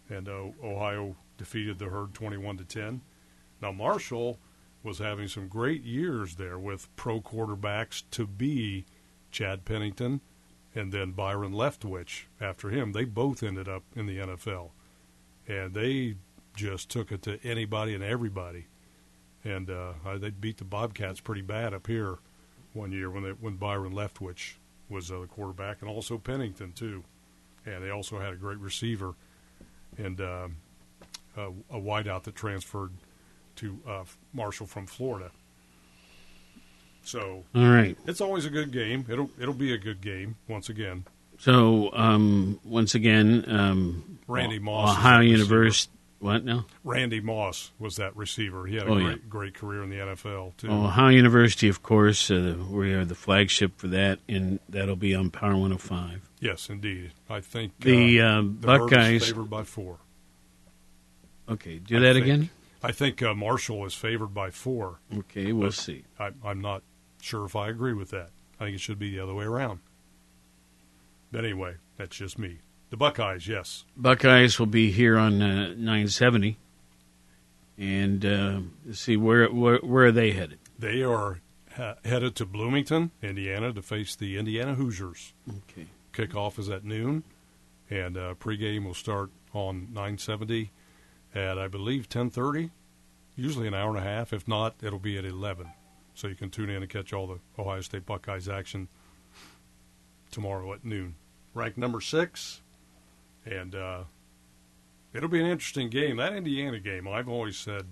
[0.10, 3.02] and uh, Ohio defeated the Herd 21 to 10.
[3.62, 4.40] Now Marshall
[4.84, 8.86] was having some great years there with pro quarterbacks to be
[9.32, 10.20] Chad Pennington
[10.76, 12.92] and then Byron Leftwich after him.
[12.92, 14.72] They both ended up in the NFL,
[15.48, 16.16] and they
[16.58, 18.68] just took it to anybody and everybody.
[19.46, 22.18] And uh, they beat the Bobcats pretty bad up here
[22.74, 24.56] one year when they, when Byron Leftwich
[24.94, 27.04] was uh, the quarterback, and also Pennington too.
[27.66, 29.16] And they also had a great receiver
[29.98, 30.48] and uh,
[31.38, 32.92] a, a wideout that transferred
[33.58, 34.04] to uh,
[34.34, 35.32] Marshall from Florida.
[37.04, 39.06] So, all right, it's always a good game.
[39.10, 41.06] It'll it'll be a good game once again.
[41.38, 45.92] So, um, once again, um, Randy Moss, Ohio University.
[46.24, 46.66] What now?
[46.86, 48.66] Randy Moss was that receiver.
[48.66, 49.24] He had a Oh, great yeah.
[49.30, 50.72] great career in the NFL too.
[50.72, 55.30] Ohio University, of course, uh, we are the flagship for that, and that'll be on
[55.32, 56.22] Power 105.
[56.40, 57.12] Yes, indeed.
[57.30, 59.98] I think The, uh, uh, the Buckeyes- favored by four.
[61.50, 62.50] Okay, do I that think- again.
[62.82, 65.00] I think uh, Marshall is favored by four.
[65.18, 66.04] Okay, we'll see.
[66.20, 66.84] I, I'm not
[67.22, 68.32] sure if I agree with that.
[68.60, 69.80] I think it should be the other way around.
[71.32, 72.60] But anyway, that's just me.
[72.94, 73.86] The Buckeyes, yes.
[73.98, 76.60] Buckeyes will be here on uh, 970,
[77.76, 80.60] and uh, let's see where, where where are they headed?
[80.78, 81.42] They are
[81.76, 85.34] ha- headed to Bloomington, Indiana, to face the Indiana Hoosiers.
[85.50, 85.88] Okay.
[86.14, 87.24] Kickoff is at noon,
[87.90, 90.70] and uh, pregame will start on 970
[91.34, 92.70] at I believe 10:30.
[93.36, 94.34] Usually an hour and a half.
[94.34, 95.72] If not, it'll be at 11.
[96.14, 98.88] So you can tune in and catch all the Ohio State Buckeyes action
[100.30, 101.16] tomorrow at noon.
[101.56, 102.62] Ranked number six,
[103.46, 104.04] and uh,
[105.14, 106.18] it'll be an interesting game.
[106.18, 107.88] That Indiana game, I've always said,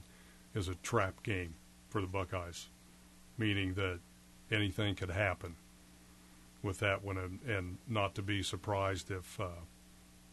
[0.53, 1.55] is a trap game
[1.89, 2.67] for the Buckeyes,
[3.37, 3.99] meaning that
[4.51, 5.55] anything could happen
[6.63, 9.47] with that one, and, and not to be surprised if uh,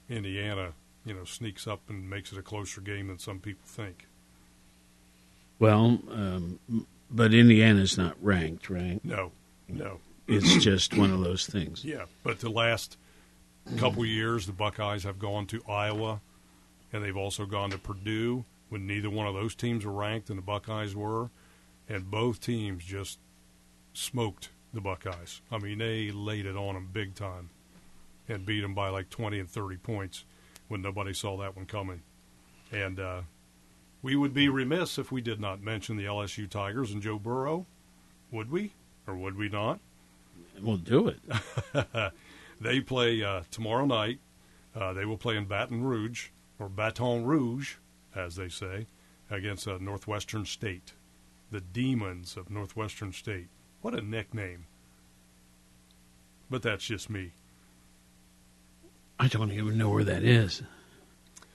[0.09, 0.72] Indiana,
[1.04, 4.07] you know, sneaks up and makes it a closer game than some people think.
[5.59, 6.61] Well, um,
[7.11, 9.00] but Indiana's not ranked, right?
[9.04, 9.33] No,
[9.68, 10.00] no.
[10.26, 11.85] It's just one of those things.
[11.85, 12.98] Yeah, but the last
[13.76, 16.20] couple years, the Buckeyes have gone to Iowa,
[16.92, 20.38] and they've also gone to Purdue when neither one of those teams were ranked, and
[20.38, 21.31] the Buckeyes were,
[21.88, 23.18] and both teams just
[23.92, 25.42] smoked the Buckeyes.
[25.50, 27.50] I mean, they laid it on them big time,
[28.28, 30.24] and beat them by like twenty and thirty points
[30.68, 32.02] when nobody saw that one coming.
[32.70, 33.22] And uh,
[34.02, 37.66] we would be remiss if we did not mention the LSU Tigers and Joe Burrow.
[38.31, 38.72] Would we,
[39.07, 39.81] or would we not?
[40.61, 41.20] We'll do it.
[42.60, 44.18] they play uh, tomorrow night.
[44.74, 47.74] Uh, they will play in Baton Rouge, or Baton Rouge,
[48.14, 48.86] as they say,
[49.30, 50.92] against uh, Northwestern State.
[51.50, 53.48] The Demons of Northwestern State.
[53.80, 54.66] What a nickname.
[56.50, 57.32] But that's just me.
[59.18, 60.62] I don't even know where that is.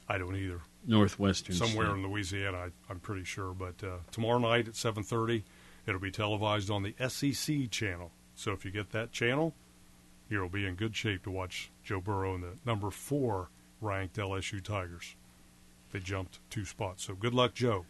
[0.08, 0.62] I don't either.
[0.86, 1.56] Northwestern.
[1.56, 1.96] Somewhere State.
[1.96, 3.54] in Louisiana, I, I'm pretty sure.
[3.54, 5.44] But uh, tomorrow night at 7:30,
[5.88, 8.12] it'll be televised on the SEC channel.
[8.36, 9.54] So if you get that channel,
[10.34, 14.62] you'll be in good shape to watch Joe Burrow and the number four ranked LSU
[14.62, 15.16] Tigers.
[15.92, 17.06] They jumped two spots.
[17.06, 17.86] So good luck, Joe.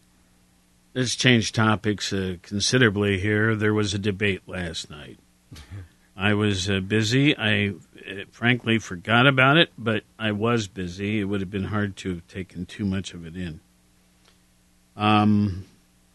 [0.94, 3.56] Let's change topics uh, considerably here.
[3.56, 5.18] There was a debate last night.
[6.16, 7.36] I was uh, busy.
[7.36, 11.20] I uh, frankly forgot about it, but I was busy.
[11.20, 13.62] It would have been hard to have taken too much of it in.
[14.96, 15.66] Um,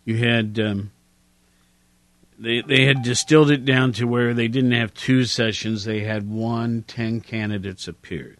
[0.04, 0.92] you had um,
[2.38, 6.28] they they had distilled it down to where they didn't have two sessions; they had
[6.28, 6.82] one.
[6.86, 8.38] Ten candidates appeared.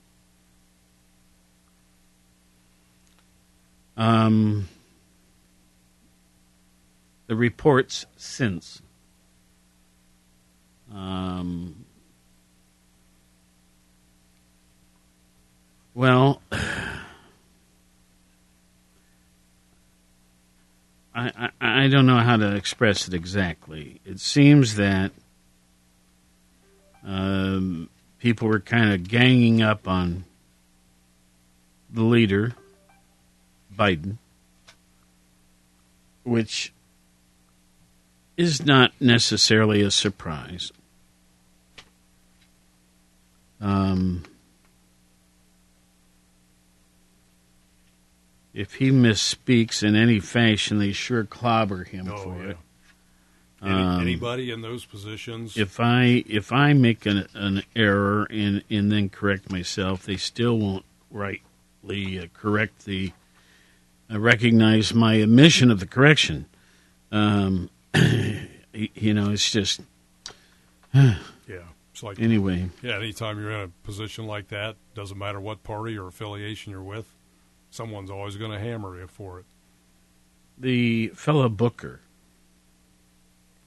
[3.96, 4.68] Um,
[7.26, 8.80] the reports since.
[10.94, 11.84] Um,
[15.94, 16.38] well,
[21.84, 24.00] I, don't know how to express it exactly.
[24.05, 25.12] It seems that
[27.05, 27.88] um,
[28.18, 30.24] people were kind of ganging up on
[31.90, 32.55] the leader,
[33.74, 34.18] Biden,
[36.24, 36.72] which
[38.36, 40.72] is not necessarily a surprise.
[43.61, 44.24] Um,
[48.59, 52.50] if he misspeaks in any fashion, they sure clobber him Oh, for yeah.
[52.50, 52.56] it.
[53.62, 55.56] Any, Um, anybody in those positions?
[55.56, 60.59] if I if I make an, an error and and then correct myself, they still
[60.59, 63.12] won't rightly uh, correct the
[64.12, 66.46] uh, recognize my omission of the correction.
[67.12, 67.70] Um,
[68.74, 69.80] you know, it's just
[70.94, 71.14] yeah.
[71.92, 72.70] It's like Anyway.
[72.82, 76.82] Yeah, anytime you're in a position like that, doesn't matter what party or affiliation you're
[76.82, 77.06] with,
[77.79, 79.47] someone's always going to hammer you for it.
[80.59, 82.01] The fellow Booker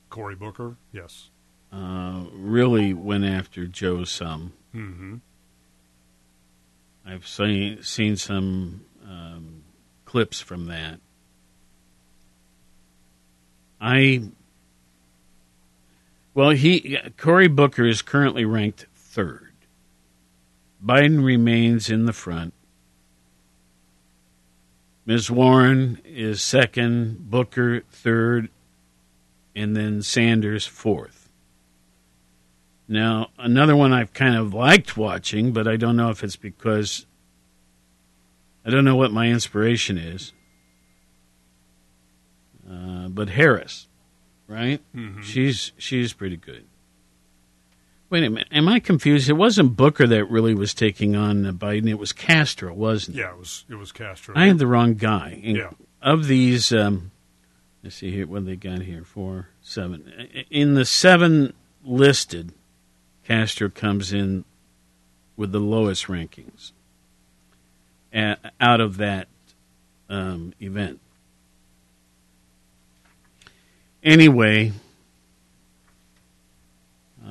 [0.09, 1.29] Cory Booker, yes.
[1.71, 4.51] uh, really went after Joe some.
[4.75, 5.15] Mm-hmm.
[7.05, 9.63] I've seen seen some um,
[10.03, 10.99] clips from that.
[13.79, 14.23] I
[16.33, 19.53] well, he Cory Booker is currently ranked third.
[20.85, 22.53] Biden remains in the front.
[25.11, 25.29] Ms.
[25.29, 28.47] Warren is second, Booker third,
[29.53, 31.29] and then Sanders fourth.
[32.87, 37.05] Now, another one I've kind of liked watching, but I don't know if it's because
[38.65, 40.31] I don't know what my inspiration is.
[42.65, 43.89] Uh, but Harris,
[44.47, 44.79] right?
[44.95, 45.21] Mhm.
[45.23, 46.63] She's she's pretty good.
[48.11, 49.29] Wait a minute, am I confused?
[49.29, 53.21] It wasn't Booker that really was taking on uh, Biden; it was Castro, wasn't it?
[53.21, 54.35] Yeah, it was it was Castro.
[54.37, 55.41] I had the wrong guy.
[55.43, 55.69] And Yeah.
[56.01, 57.11] Of these, um,
[57.83, 59.03] let's see here, what they got here?
[59.05, 60.11] Four, seven.
[60.49, 61.53] In the seven
[61.85, 62.53] listed,
[63.23, 64.43] Castro comes in
[65.37, 66.71] with the lowest rankings
[68.13, 69.27] out of that
[70.09, 70.99] um, event.
[74.03, 74.73] Anyway,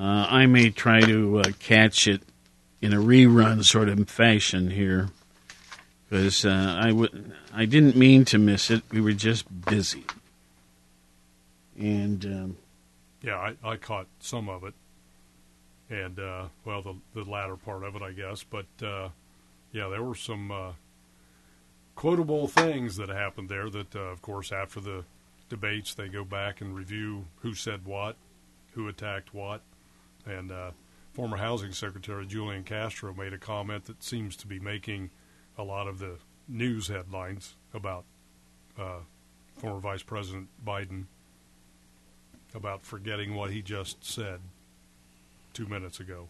[0.01, 2.23] uh, I may try to uh, catch it
[2.81, 5.11] in a rerun sort of fashion here
[6.09, 8.83] because uh, I w- I didn't mean to miss it.
[8.91, 10.05] We were just busy.
[11.79, 12.57] And um,
[13.23, 14.75] Yeah, I, I caught some of it,
[15.91, 18.43] and uh, well, the the latter part of it, I guess.
[18.43, 19.11] But uh,
[19.73, 20.73] yeah, there were some uh,
[21.95, 23.69] quotable things that happened there.
[23.71, 25.05] That, uh, of course, after the
[25.49, 28.17] debates, they go back and review who said what,
[28.73, 29.63] who attacked what,
[30.31, 30.71] and uh,
[31.13, 35.11] former Housing Secretary Julian Castro made a comment that seems to be making
[35.59, 36.17] a lot of the
[36.49, 38.05] news headlines about
[38.79, 38.99] uh,
[39.59, 41.05] former Vice President Biden
[42.55, 44.41] about forgetting what he just said
[45.53, 46.29] two minutes ago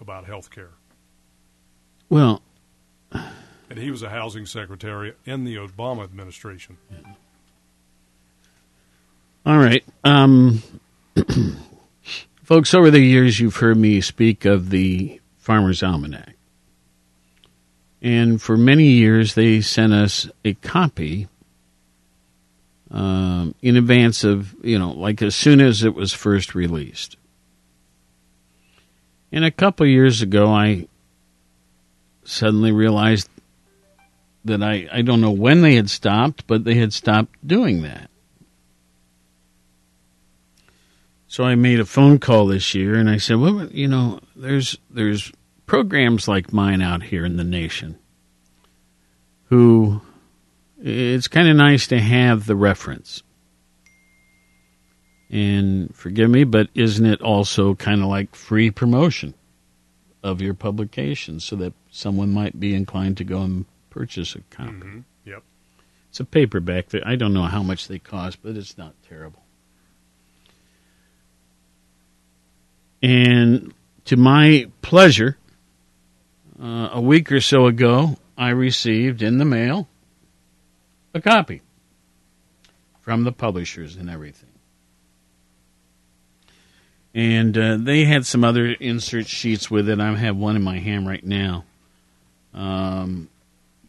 [0.00, 0.70] about health care.
[2.08, 2.42] well,
[3.68, 6.76] And he was a housing secretary in the Obama administration.
[9.44, 10.62] all right, um,
[12.46, 12.72] folks.
[12.72, 16.36] Over the years, you've heard me speak of the Farmer's Almanac,
[18.00, 21.26] and for many years, they sent us a copy
[22.92, 27.16] um, in advance of you know, like as soon as it was first released.
[29.32, 30.86] And a couple years ago, I
[32.22, 33.28] suddenly realized
[34.44, 38.08] that I, I don't know when they had stopped, but they had stopped doing that.
[41.36, 44.78] So I made a phone call this year and I said, well, you know, there's
[44.88, 45.30] there's
[45.66, 47.98] programs like mine out here in the nation
[49.50, 50.00] who
[50.82, 53.22] it's kind of nice to have the reference.
[55.28, 59.34] And forgive me, but isn't it also kind of like free promotion
[60.22, 64.70] of your publication so that someone might be inclined to go and purchase a copy?
[64.70, 65.00] Mm-hmm.
[65.26, 65.42] Yep.
[66.08, 66.88] It's a paperback.
[66.88, 69.42] That I don't know how much they cost, but it's not terrible.
[73.02, 73.72] And
[74.06, 75.36] to my pleasure,
[76.60, 79.88] uh, a week or so ago, I received in the mail
[81.14, 81.62] a copy
[83.00, 84.50] from the publishers and everything.
[87.14, 90.00] And uh, they had some other insert sheets with it.
[90.00, 91.64] I have one in my hand right now.
[92.52, 93.30] Um,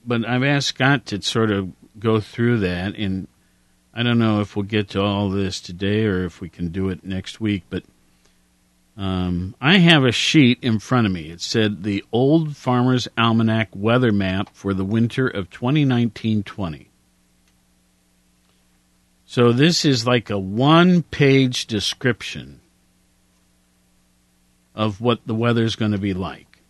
[0.06, 3.28] but I've asked Scott to sort of go through that, and
[3.94, 6.90] I don't know if we'll get to all this today or if we can do
[6.90, 7.64] it next week.
[7.70, 7.84] But
[8.98, 11.30] um, I have a sheet in front of me.
[11.30, 16.90] It said the Old Farmer's Almanac weather map for the winter of 2019 20.
[19.28, 22.60] So this is like a one page description
[24.74, 26.62] of what the weather's going to be like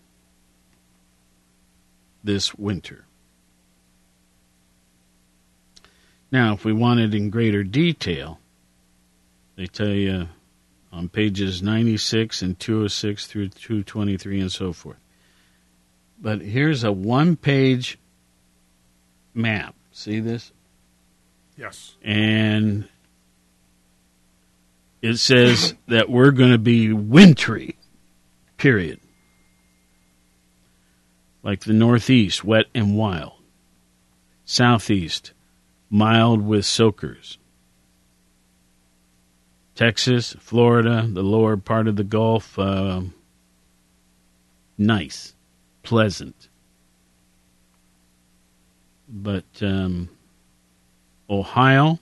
[2.24, 3.06] this winter.
[6.30, 8.40] Now, if we want it in greater detail,
[9.56, 10.28] they tell you
[10.98, 14.98] on pages 96 and 206 through 223 and so forth.
[16.20, 18.00] But here's a one page
[19.36, 19.76] map.
[19.92, 20.52] See this?
[21.56, 21.96] Yes.
[22.02, 22.90] And
[25.04, 27.78] it says that we're going to be wintry,
[28.58, 29.00] period.
[31.44, 33.34] Like the Northeast, wet and wild.
[34.46, 35.34] Southeast,
[35.92, 37.38] mild with soakers.
[39.78, 43.02] Texas, Florida, the lower part of the Gulf, uh,
[44.76, 45.36] nice,
[45.84, 46.50] pleasant.
[49.08, 50.10] But um,
[51.30, 52.00] Ohio,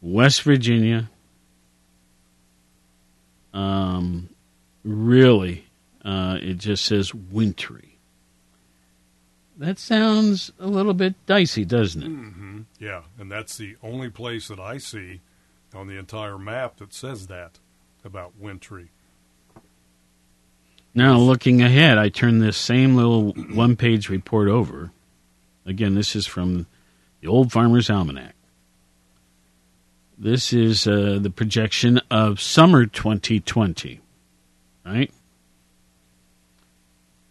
[0.00, 1.10] West Virginia,
[3.52, 4.28] um,
[4.84, 5.64] really,
[6.04, 7.98] uh, it just says wintry.
[9.56, 12.06] That sounds a little bit dicey, doesn't it?
[12.06, 15.20] hmm Yeah, and that's the only place that I see
[15.74, 17.58] on the entire map that says that
[18.04, 18.90] about wintry.
[20.94, 24.90] Now, looking ahead, I turn this same little one page report over.
[25.64, 26.66] Again, this is from
[27.20, 28.34] the Old Farmer's Almanac.
[30.18, 34.00] This is uh, the projection of summer 2020,
[34.84, 35.10] right?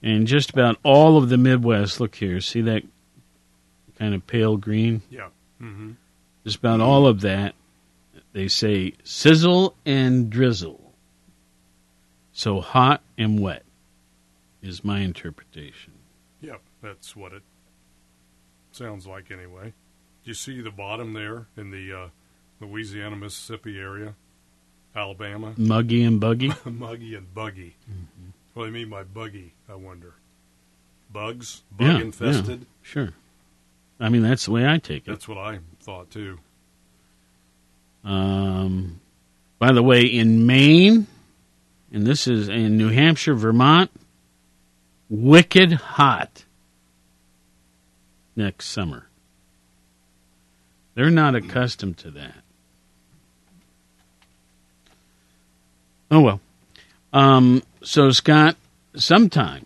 [0.01, 2.83] And just about all of the Midwest, look here, see that
[3.99, 5.01] kind of pale green?
[5.09, 5.27] Yeah.
[5.59, 5.91] hmm
[6.45, 7.53] Just about all of that,
[8.33, 10.93] they say sizzle and drizzle.
[12.31, 13.63] So hot and wet
[14.61, 15.93] is my interpretation.
[16.41, 17.43] Yep, that's what it
[18.71, 19.73] sounds like anyway.
[20.23, 22.07] Do you see the bottom there in the uh,
[22.59, 24.15] Louisiana, Mississippi area,
[24.95, 25.53] Alabama.
[25.57, 26.51] Muggy and buggy?
[26.65, 27.75] Muggy and buggy.
[28.53, 30.13] What do they mean by buggy, I wonder?
[31.11, 31.63] Bugs?
[31.71, 32.59] Bug yeah, infested?
[32.59, 33.09] yeah, sure.
[33.99, 35.11] I mean, that's the way I take it.
[35.11, 36.39] That's what I thought too.
[38.03, 38.99] Um,
[39.57, 41.07] by the way, in Maine,
[41.91, 43.91] and this is in New Hampshire, Vermont,
[45.09, 46.45] wicked hot
[48.35, 49.07] next summer.
[50.95, 52.43] They're not accustomed to that.
[56.11, 56.41] Oh well.
[57.13, 58.55] Um, so Scott,
[58.95, 59.65] sometime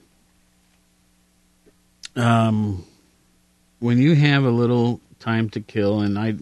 [2.16, 2.86] um,
[3.80, 6.36] when you have a little time to kill, and I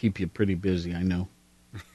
[0.00, 1.28] keep you pretty busy, I know.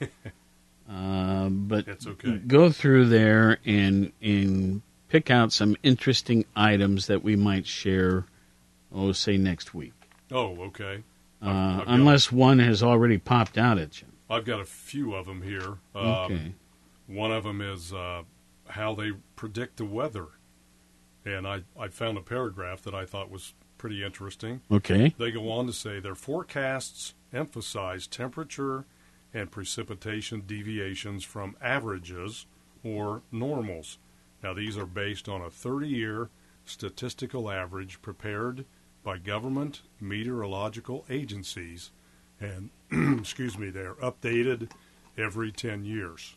[0.90, 2.36] uh, but That's okay.
[2.38, 8.24] go through there and and pick out some interesting items that we might share.
[8.94, 9.92] Oh, say next week,
[10.30, 11.02] Oh, okay.
[11.42, 14.06] uh, I've got- unless one has already popped out at you.
[14.30, 15.78] I've got a few of them here.
[15.94, 16.52] Um, Okay.
[17.08, 18.22] One of them is uh,
[18.68, 20.26] how they predict the weather.
[21.24, 24.60] And I, I found a paragraph that I thought was pretty interesting.
[24.70, 25.14] Okay.
[25.18, 28.84] They go on to say their forecasts emphasize temperature
[29.34, 32.46] and precipitation deviations from averages
[32.82, 33.98] or normals.
[34.42, 36.30] Now, these are based on a 30 year
[36.64, 38.64] statistical average prepared
[39.04, 41.90] by government meteorological agencies.
[42.40, 42.70] And,
[43.20, 44.70] excuse me, they're updated
[45.16, 46.36] every 10 years.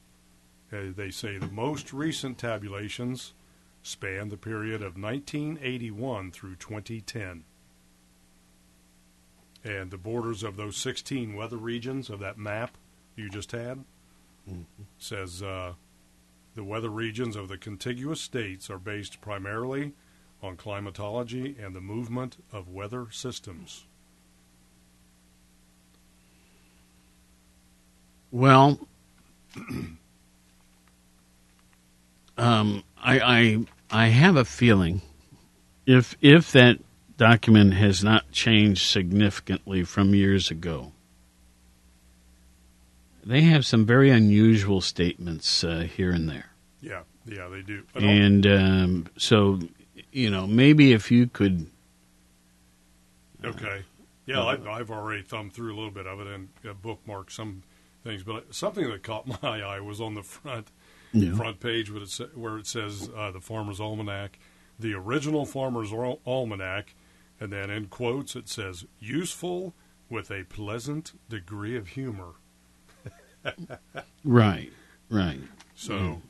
[0.71, 3.33] Uh, they say the most recent tabulations
[3.81, 7.43] span the period of 1981 through 2010.
[9.63, 12.77] And the borders of those 16 weather regions of that map
[13.15, 13.83] you just had
[14.97, 15.73] says uh,
[16.55, 19.93] the weather regions of the contiguous states are based primarily
[20.41, 23.85] on climatology and the movement of weather systems.
[28.31, 28.79] Well,
[32.37, 35.01] um, I, I I have a feeling
[35.87, 36.79] if if that
[37.19, 40.93] document has not changed significantly from years ago,
[43.23, 46.49] they have some very unusual statements uh, here and there,
[46.81, 47.83] Yeah, yeah, they do.
[47.93, 49.59] And um, so
[50.11, 51.67] you know maybe if you could
[53.43, 53.83] Okay.
[54.25, 57.63] Yeah, I've, I've already thumbed through a little bit of it and uh, bookmarked some
[58.03, 60.67] things, but something that caught my eye was on the front
[61.13, 61.35] Yeah.
[61.35, 64.37] front page where it, sa- where it says uh, the Farmer's Almanac,
[64.79, 66.93] the original Farmer's Al- Almanac,
[67.39, 69.73] and then in quotes it says useful
[70.09, 72.33] with a pleasant degree of humor.
[74.23, 74.71] right
[75.09, 75.39] right
[75.75, 76.21] So- Mm.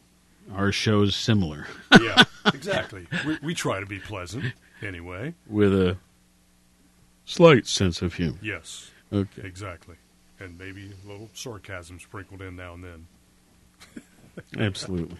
[0.56, 1.68] our show's similar
[2.02, 3.08] yeah, exactly.
[3.26, 5.34] We, we try to be pleasant anyway.
[5.48, 5.98] with a
[7.26, 8.38] slight sense of humor.
[8.42, 8.90] Yes.
[9.14, 9.42] Okay.
[9.44, 9.96] Exactly.
[10.40, 13.08] And maybe a little sarcasm sprinkled in now and then.
[14.58, 15.18] Absolutely.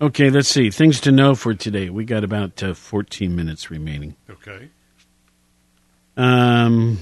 [0.00, 0.70] Okay, let's see.
[0.70, 1.88] Things to know for today.
[1.90, 4.16] We got about uh, 14 minutes remaining.
[4.28, 4.68] Okay.
[6.18, 6.98] Um,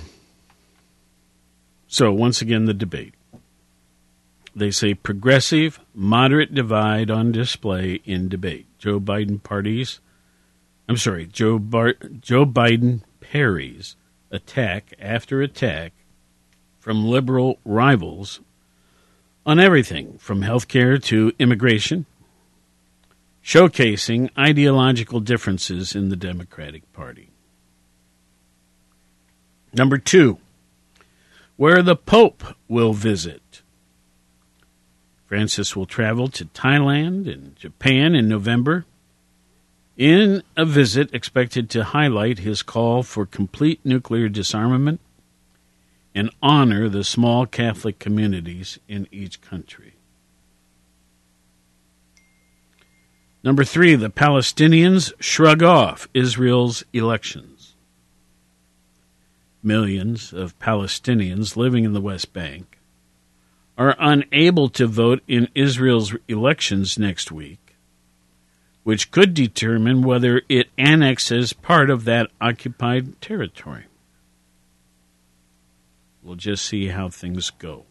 [1.89, 3.15] so, once again, the debate.
[4.55, 8.67] They say progressive, moderate divide on display in debate.
[8.79, 10.01] Joe Biden parties,
[10.89, 13.97] I'm sorry, Joe, Bar- Joe Biden parries
[14.31, 15.93] attack after attack
[16.79, 18.41] from liberal rivals
[19.47, 22.05] on everything from health care to immigration,
[23.43, 27.31] showcasing ideological differences in the Democratic Party.
[29.77, 30.39] Number two,
[31.57, 33.61] where the Pope will visit.
[35.27, 38.87] Francis will travel to Thailand and Japan in November
[39.97, 45.01] in a visit expected to highlight his call for complete nuclear disarmament
[46.15, 49.93] and honor the small Catholic communities in each country.
[53.45, 57.56] Number three, the Palestinians shrug off Israel's elections.
[59.63, 62.79] Millions of Palestinians living in the West Bank
[63.79, 67.77] are unable to vote in Israel's elections next week,
[68.85, 73.85] which could determine whether it annexes part of that occupied territory.
[76.23, 77.85] We'll just see how things go.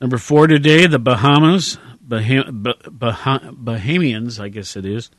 [0.00, 1.76] Number four today, the Bahamas,
[2.06, 2.74] Baham- bah-
[3.52, 5.10] Bahamians, I guess it is,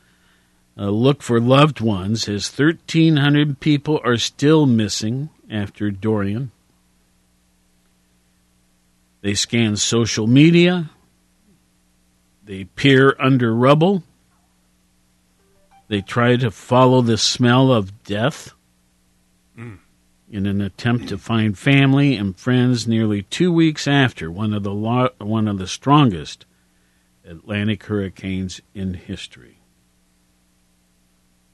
[0.78, 6.52] uh, look for loved ones as 1,300 people are still missing after Dorian.
[9.22, 10.90] They scan social media.
[12.46, 14.04] They peer under rubble.
[15.90, 18.54] They try to follow the smell of death
[19.58, 19.80] Mm.
[20.32, 24.74] in an attempt to find family and friends nearly two weeks after one of the
[24.74, 26.46] lo- one of the strongest
[27.26, 29.59] Atlantic hurricanes in history.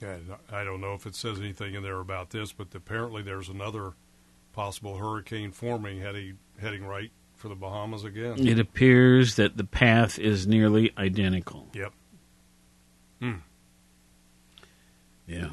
[0.05, 3.49] Yeah, I don't know if it says anything in there about this, but apparently there's
[3.49, 3.93] another
[4.53, 8.47] possible hurricane forming heading heading right for the Bahamas again.
[8.47, 11.67] It appears that the path is nearly identical.
[11.73, 11.93] Yep.
[13.19, 13.33] Hmm.
[15.27, 15.49] Yeah.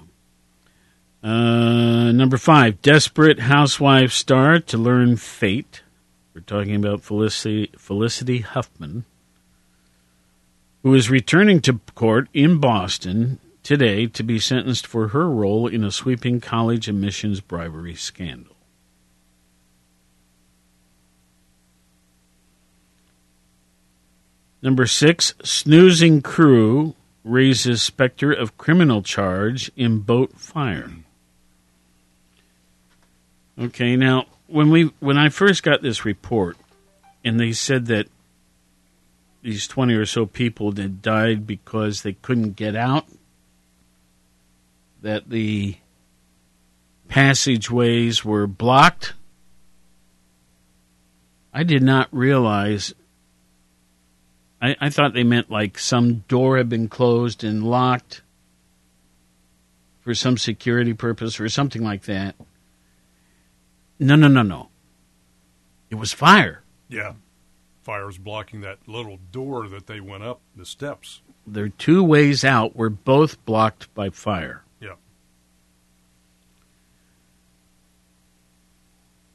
[1.23, 5.83] Uh, number five, desperate housewife star to learn fate.
[6.35, 9.05] We're talking about Felicity, Felicity Huffman,
[10.83, 15.85] who is returning to court in Boston today to be sentenced for her role in
[15.85, 18.57] a sweeping college admissions bribery scandal.
[24.63, 26.95] Number six, snoozing crew
[27.25, 30.91] raises specter of criminal charge in boat fire.
[33.59, 36.57] Okay, now when we when I first got this report,
[37.25, 38.07] and they said that
[39.43, 43.07] these twenty or so people had died because they couldn't get out,
[45.03, 45.77] that the
[47.09, 49.13] passageways were blocked.
[51.53, 52.95] I did not realize.
[54.61, 58.23] I, I thought they meant like some door had been closed and locked
[60.01, 62.35] for some security purpose or something like that.
[63.99, 64.69] No, no, no, no.
[65.91, 66.63] It was fire.
[66.89, 67.15] Yeah.
[67.83, 71.21] Fire was blocking that little door that they went up the steps.
[71.47, 74.63] Their two ways out were both blocked by fire.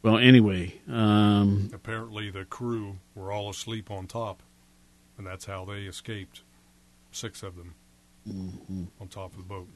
[0.03, 4.43] Well, anyway, um, Apparently the crew were all asleep on top,
[5.17, 6.43] and that's how they escaped.
[7.11, 7.73] Six of them
[8.99, 9.67] on top of the boat.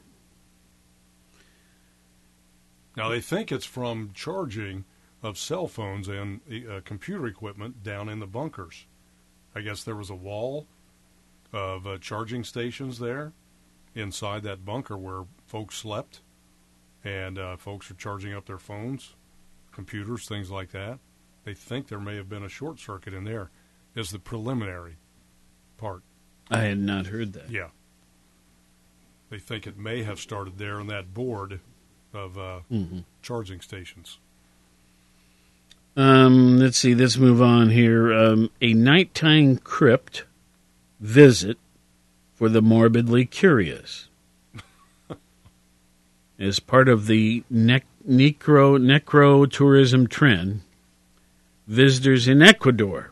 [2.95, 4.83] Now they think it's from charging
[5.23, 8.85] of cell phones and uh, computer equipment down in the bunkers.
[9.55, 10.67] I guess there was a wall
[11.53, 13.33] of uh, charging stations there
[13.95, 16.21] inside that bunker where folks slept,
[17.03, 19.13] and uh, folks are charging up their phones,
[19.71, 20.99] computers, things like that.
[21.43, 23.49] They think there may have been a short circuit in there.
[23.95, 24.97] Is the preliminary
[25.77, 26.01] part.
[26.49, 27.49] I had not heard that.
[27.49, 27.69] Yeah.
[29.29, 31.59] They think it may have started there on that board
[32.13, 33.03] of uh, Mhm.
[33.21, 34.17] charging stations.
[35.97, 36.95] Um, let's see.
[36.95, 38.13] Let's move on here.
[38.13, 40.23] Um, a nighttime crypt
[41.01, 41.57] visit
[42.33, 44.07] for the morbidly curious.
[46.39, 50.61] As part of the nec- necro necro tourism trend,
[51.67, 53.11] visitors in Ecuador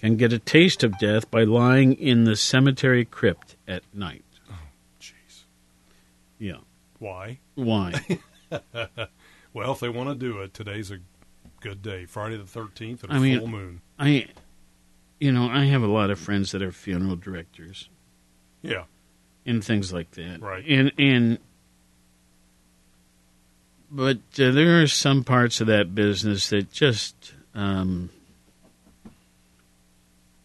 [0.00, 4.24] can get a taste of death by lying in the cemetery crypt at night.
[4.50, 4.54] Oh,
[5.00, 5.44] Jeez.
[6.38, 6.58] Yeah.
[6.98, 7.38] Why?
[7.54, 7.92] Why?
[9.52, 10.98] well, if they want to do it, today's a
[11.60, 12.04] good day.
[12.04, 13.80] Friday the 13th and a I mean, full moon.
[13.98, 14.28] I, mean,
[15.18, 17.88] you know, I have a lot of friends that are funeral directors.
[18.62, 18.84] Yeah.
[19.44, 20.40] and things like that.
[20.40, 20.64] Right.
[20.66, 21.38] And and
[23.90, 28.10] but uh, there are some parts of that business that just um,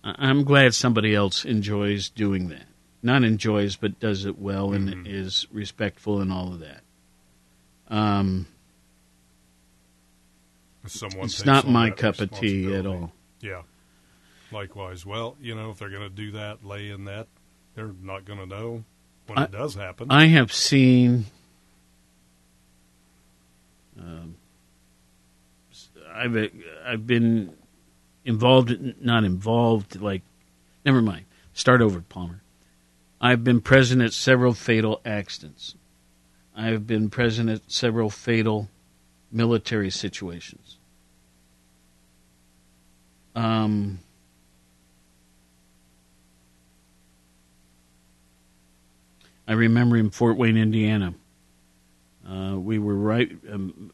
[0.03, 2.63] I'm glad somebody else enjoys doing that.
[3.03, 5.05] Not enjoys, but does it well and Mm-hmm.
[5.07, 6.81] is respectful and all of that.
[7.89, 8.47] Um,
[10.87, 13.11] Someone it's not my cup of tea at all.
[13.39, 13.61] Yeah.
[14.51, 15.05] Likewise.
[15.05, 17.27] Well, you know, if they're going to do that, lay in that,
[17.75, 18.83] they're not going to know
[19.27, 20.07] when I- it does happen.
[20.11, 21.25] I have seen.
[24.01, 24.35] Um,
[26.13, 26.51] I've
[26.85, 27.53] I've been
[28.25, 30.23] involved, not involved, like
[30.85, 31.25] never mind.
[31.53, 32.41] Start over, Palmer.
[33.19, 35.75] I've been present at several fatal accidents.
[36.55, 38.69] I've been present at several fatal
[39.31, 40.77] military situations.
[43.35, 43.99] Um,
[49.47, 51.13] I remember in Fort Wayne, Indiana,
[52.27, 53.31] uh, we were right.
[53.51, 53.91] Um,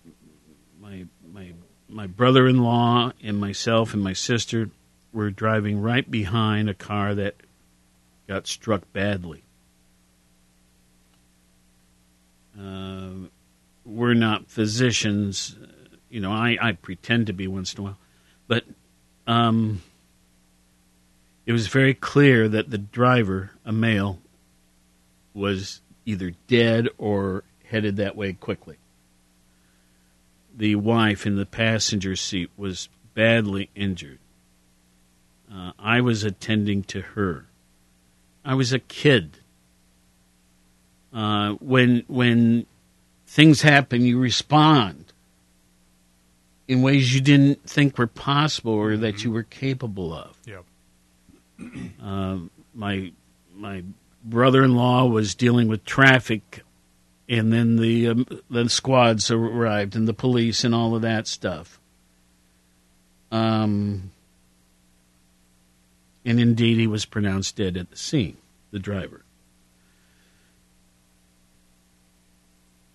[0.80, 1.54] my my
[1.90, 4.70] my brother-in-law and myself and my sister
[5.14, 7.36] were driving right behind a car that
[8.28, 9.44] got struck badly.
[12.60, 13.10] Uh,
[13.86, 15.56] we're not physicians,
[16.10, 16.32] you know.
[16.32, 17.98] I, I pretend to be once in a while,
[18.48, 18.66] but
[19.28, 19.82] um,
[21.46, 24.20] it was very clear that the driver, a male,
[25.34, 28.78] was either dead or headed that way quickly.
[30.56, 34.20] The wife in the passenger seat was badly injured.
[35.52, 37.46] Uh, I was attending to her.
[38.44, 39.38] I was a kid.
[41.14, 42.66] Uh, when when
[43.26, 45.14] things happen, you respond
[46.68, 50.38] in ways you didn't think were possible or that you were capable of.
[50.46, 50.66] Yep.
[52.04, 52.38] Uh,
[52.74, 53.12] my
[53.56, 53.84] my
[54.24, 56.62] brother-in-law was dealing with traffic,
[57.30, 61.80] and then the um, the squads arrived and the police and all of that stuff.
[63.32, 64.12] Um,
[66.26, 68.38] and indeed, he was pronounced dead at the scene,
[68.72, 69.24] the driver.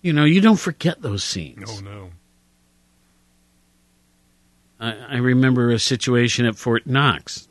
[0.01, 1.69] You know, you don't forget those scenes.
[1.71, 2.09] Oh no.
[4.79, 7.47] I, I remember a situation at Fort Knox.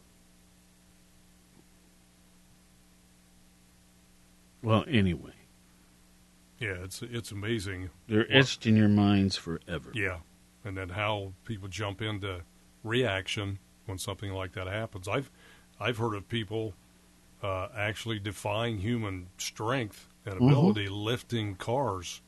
[4.62, 5.31] Well, anyway,
[6.62, 7.90] Yeah, it's it's amazing.
[8.08, 9.90] they're etched in your minds forever.
[9.94, 10.18] Yeah,
[10.64, 12.42] and then how people jump into
[12.84, 15.08] reaction when something like that happens.
[15.08, 15.30] I've
[15.80, 16.74] I've heard of people
[17.42, 20.46] uh, actually defying human strength and Mhm.
[20.52, 22.20] ability, lifting cars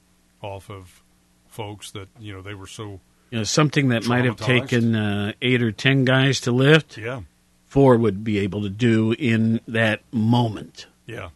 [0.43, 1.03] off of
[1.47, 5.33] folks that you know they were so You know, something that might have taken uh,
[5.43, 7.23] eight or ten guys to lift, Yeah.
[7.67, 10.87] four would be able to do in that moment.
[11.07, 11.31] yeah.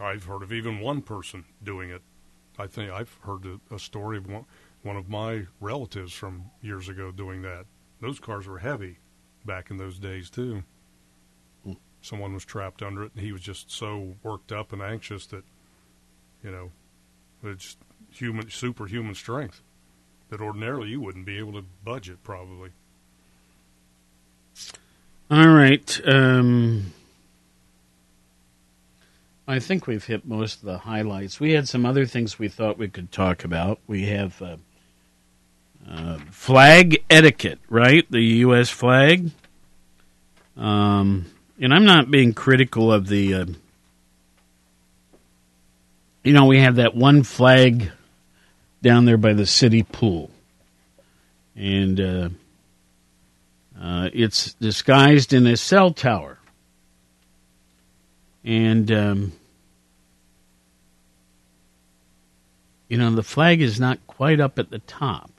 [0.00, 2.02] I've heard of even one person doing it.
[2.62, 4.44] I think I've heard a, a story of one,
[4.82, 7.66] one of my relatives from years ago doing that.
[8.00, 8.98] Those cars were heavy
[9.44, 10.62] back in those days too.
[12.02, 15.44] Someone was trapped under it, and he was just so worked up and anxious that,
[16.42, 16.70] you know,
[17.42, 17.76] it's
[18.10, 19.60] human, superhuman strength
[20.30, 22.70] that ordinarily you wouldn't be able to budget probably.
[25.30, 26.00] All right.
[26.06, 26.92] Um,
[29.46, 31.40] I think we've hit most of the highlights.
[31.40, 33.80] We had some other things we thought we could talk about.
[33.86, 34.56] We have uh,
[35.88, 38.08] uh, flag etiquette, right?
[38.10, 38.70] The U.S.
[38.70, 39.30] flag.
[40.56, 41.26] Um,
[41.60, 43.34] and I'm not being critical of the.
[43.34, 43.46] Uh,
[46.22, 47.90] you know, we have that one flag
[48.80, 50.30] down there by the city pool.
[51.56, 52.28] And uh,
[53.80, 56.38] uh, it's disguised in a cell tower.
[58.44, 59.32] And, um,
[62.88, 65.30] you know, the flag is not quite up at the top.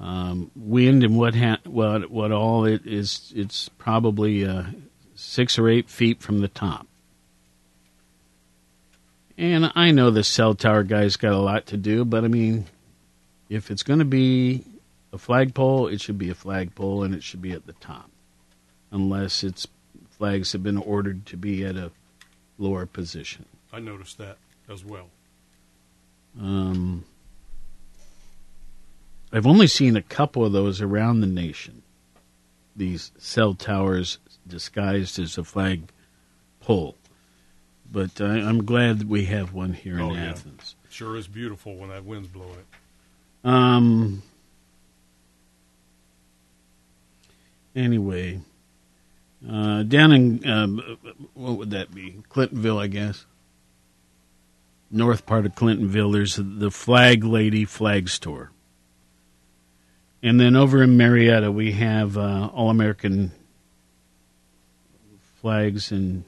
[0.00, 4.62] Um, wind and what ha- what what all it is it's probably uh,
[5.14, 6.86] six or eight feet from the top.
[9.36, 12.66] And I know the cell tower guy's got a lot to do, but I mean,
[13.50, 14.64] if it's going to be
[15.12, 18.10] a flagpole, it should be a flagpole and it should be at the top,
[18.90, 19.66] unless its
[20.20, 21.90] flags have been ordered to be at a
[22.58, 23.46] lower position.
[23.72, 24.36] I noticed that
[24.68, 25.08] as well.
[26.38, 27.06] Um,
[29.32, 31.80] I've only seen a couple of those around the nation.
[32.76, 35.84] These cell towers disguised as a flag
[36.60, 36.96] pole.
[37.90, 40.76] But I, I'm glad that we have one here oh in yeah, Athens.
[40.90, 43.48] sure is beautiful when that wind's blowing it.
[43.48, 44.22] Um.
[47.74, 48.40] Anyway,
[49.48, 50.98] uh, down in um,
[51.34, 52.22] what would that be?
[52.30, 53.26] Clintonville, I guess.
[54.90, 58.50] North part of Clintonville, there's the Flag Lady Flag Store,
[60.22, 63.32] and then over in Marietta we have uh, All American
[65.40, 66.24] flags and.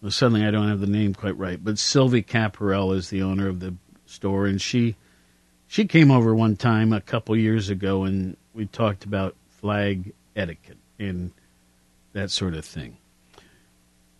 [0.00, 3.48] Well, suddenly I don't have the name quite right, but Sylvie Caparel is the owner
[3.48, 3.74] of the
[4.06, 4.96] store, and she
[5.66, 10.78] she came over one time a couple years ago, and we talked about flag etiquette
[10.98, 11.32] and
[12.12, 12.96] that sort of thing.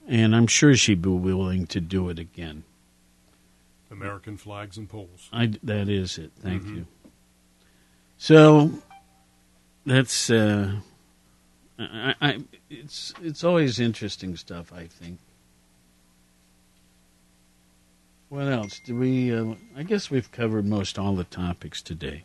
[0.07, 2.65] And I'm sure she'd be willing to do it again.
[3.91, 5.29] American flags and poles.
[5.33, 6.33] I, that is it.
[6.41, 6.77] Thank Mhm.
[6.77, 6.87] you.
[8.19, 8.71] So
[9.87, 10.81] that's uh,
[11.79, 14.73] I, I, it's it's always interesting stuff.
[14.73, 15.19] I think.
[18.29, 19.33] What else do we?
[19.35, 22.25] Uh, I guess we've covered most all the topics today.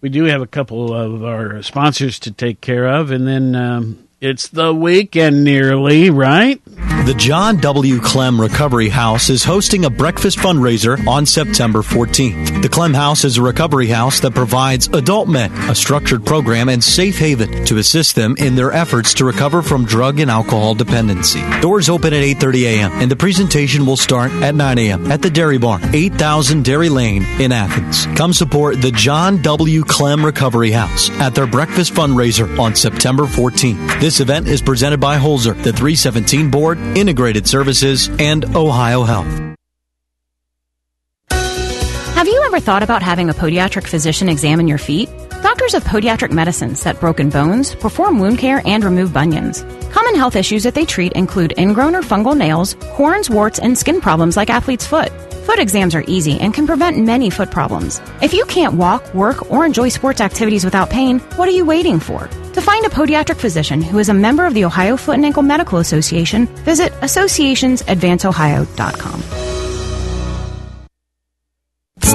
[0.00, 4.08] We do have a couple of our sponsors to take care of, and then um,
[4.20, 6.60] it's the weekend nearly, right?
[7.06, 8.00] The John W.
[8.00, 12.62] Clem Recovery House is hosting a breakfast fundraiser on September 14th.
[12.62, 16.82] The Clem House is a recovery house that provides adult men a structured program and
[16.82, 21.40] safe haven to assist them in their efforts to recover from drug and alcohol dependency.
[21.60, 22.92] Doors open at 8:30 a.m.
[22.94, 25.08] and the presentation will start at 9 a.m.
[25.12, 28.06] at the Dairy Barn, 8000 Dairy Lane in Athens.
[28.18, 29.84] Come support the John W.
[29.84, 34.00] Clem Recovery House at their breakfast fundraiser on September 14th.
[34.00, 39.56] This event is presented by Holzer, the 317 Board, Integrated Services, and Ohio Health.
[42.16, 45.10] Have you ever thought about having a podiatric physician examine your feet?
[45.42, 49.62] Doctors of Podiatric Medicine set broken bones, perform wound care, and remove bunions.
[49.92, 54.00] Common health issues that they treat include ingrown or fungal nails, horns, warts, and skin
[54.00, 55.12] problems like athlete's foot.
[55.46, 58.00] Foot exams are easy and can prevent many foot problems.
[58.20, 62.00] If you can't walk, work, or enjoy sports activities without pain, what are you waiting
[62.00, 62.26] for?
[62.54, 65.44] To find a podiatric physician who is a member of the Ohio Foot and Ankle
[65.44, 69.55] Medical Association, visit associationsadvanceohio.com.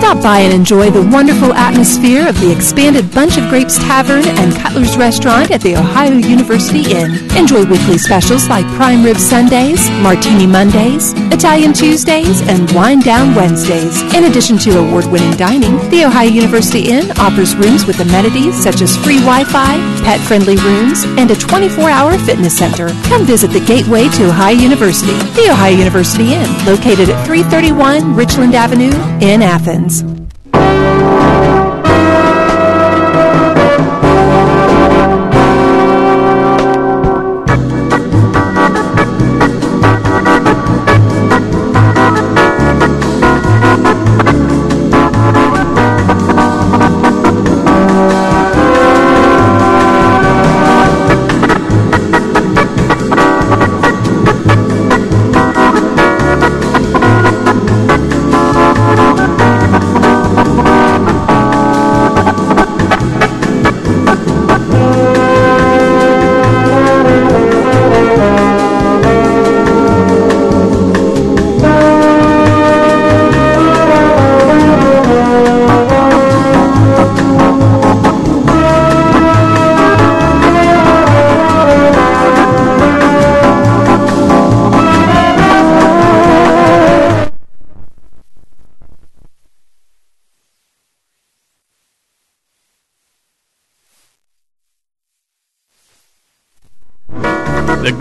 [0.02, 4.52] Stop by and enjoy the wonderful atmosphere of the expanded Bunch of Grapes Tavern and
[4.56, 7.12] Cutler's Restaurant at the Ohio University Inn.
[7.38, 14.02] Enjoy weekly specials like prime rib Sundays, martini Mondays, Italian Tuesdays, and wine down Wednesdays.
[14.16, 18.98] In addition to award-winning dining, the Ohio University Inn offers rooms with amenities such as
[18.98, 22.90] free Wi-Fi, pet-friendly rooms, and a 24-hour fitness center.
[23.06, 28.56] Come visit the gateway to Ohio University, the Ohio University Inn, located at 331 Richland
[28.56, 28.92] Avenue
[29.22, 29.91] in Athens.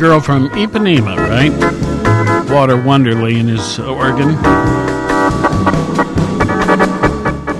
[0.01, 1.53] Girl from Ipanema, right?
[2.51, 4.30] Walter Wanderley in his uh, organ.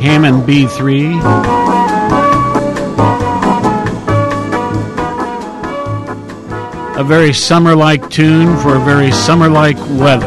[0.01, 1.21] Hammond B3.
[6.99, 10.27] A very summer like tune for a very summer like weather.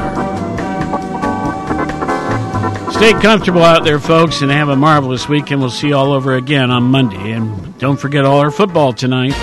[2.91, 5.61] Stay comfortable out there, folks, and have a marvelous weekend.
[5.61, 7.31] We'll see you all over again on Monday.
[7.31, 9.33] And don't forget all our football tonight.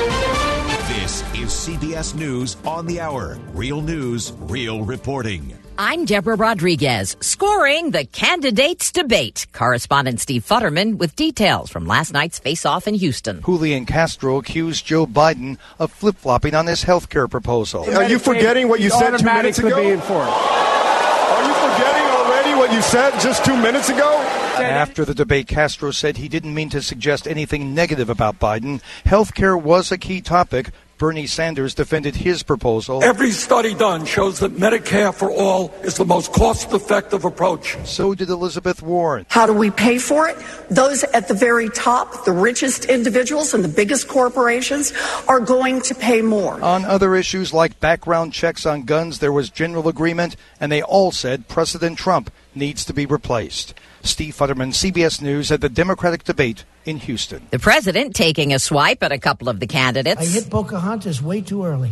[2.40, 3.38] This is CBS News on the Hour.
[3.52, 5.54] Real news, real reporting.
[5.78, 9.46] I'm Deborah Rodriguez, scoring the candidates debate.
[9.52, 13.42] Correspondent Steve Futterman with details from last night's face-off in Houston.
[13.42, 17.84] Julian Castro accused Joe Biden of flip flopping on his health care proposal.
[17.94, 19.76] Are you forgetting what you said two minutes ago?
[19.76, 24.18] Are you forgetting already what you said just two minutes ago?
[24.60, 28.82] After the debate, Castro said he didn't mean to suggest anything negative about Biden.
[29.06, 30.70] Health care was a key topic.
[31.00, 33.02] Bernie Sanders defended his proposal.
[33.02, 37.78] Every study done shows that Medicare for all is the most cost effective approach.
[37.86, 39.24] So did Elizabeth Warren.
[39.30, 40.36] How do we pay for it?
[40.70, 44.92] Those at the very top, the richest individuals and the biggest corporations,
[45.26, 46.60] are going to pay more.
[46.62, 51.12] On other issues like background checks on guns, there was general agreement, and they all
[51.12, 53.72] said President Trump needs to be replaced.
[54.02, 57.46] Steve Futterman, CBS News, at the Democratic debate in Houston.
[57.50, 60.20] The president taking a swipe at a couple of the candidates.
[60.20, 61.90] I hit Pocahontas way too early.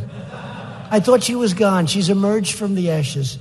[0.91, 1.87] I thought she was gone.
[1.87, 3.39] She's emerged from the ashes.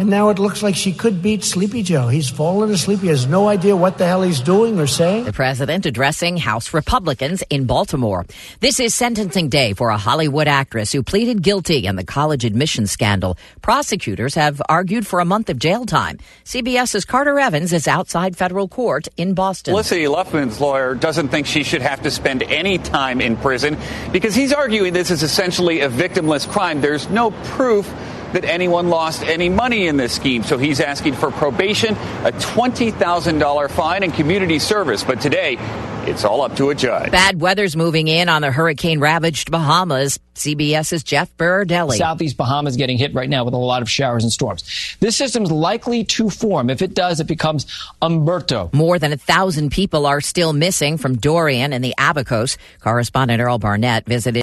[0.00, 2.08] And now it looks like she could beat Sleepy Joe.
[2.08, 3.00] He's fallen asleep.
[3.00, 5.24] He has no idea what the hell he's doing or saying.
[5.24, 8.24] The president addressing House Republicans in Baltimore.
[8.60, 12.86] This is sentencing day for a Hollywood actress who pleaded guilty in the college admission
[12.86, 13.36] scandal.
[13.60, 16.16] Prosecutors have argued for a month of jail time.
[16.44, 19.72] CBS's Carter Evans is outside federal court in Boston.
[19.72, 23.76] Felicity Huffman's lawyer doesn't think she should have to spend any time in prison
[24.12, 26.80] because he's arguing this is essentially a victimless crime.
[26.80, 27.86] There's no proof
[28.32, 30.42] that anyone lost any money in this scheme.
[30.42, 35.04] So he's asking for probation, a $20,000 fine, and community service.
[35.04, 35.56] But today,
[36.06, 37.10] it's all up to a judge.
[37.10, 40.18] Bad weather's moving in on the hurricane ravaged Bahamas.
[40.34, 41.98] CBS's Jeff Berardelli.
[41.98, 44.96] Southeast Bahamas getting hit right now with a lot of showers and storms.
[44.98, 46.70] This system's likely to form.
[46.70, 47.66] If it does, it becomes
[48.00, 48.72] Humberto.
[48.72, 52.56] More than a thousand people are still missing from Dorian and the Abacos.
[52.80, 54.38] Correspondent Errol Barnett visited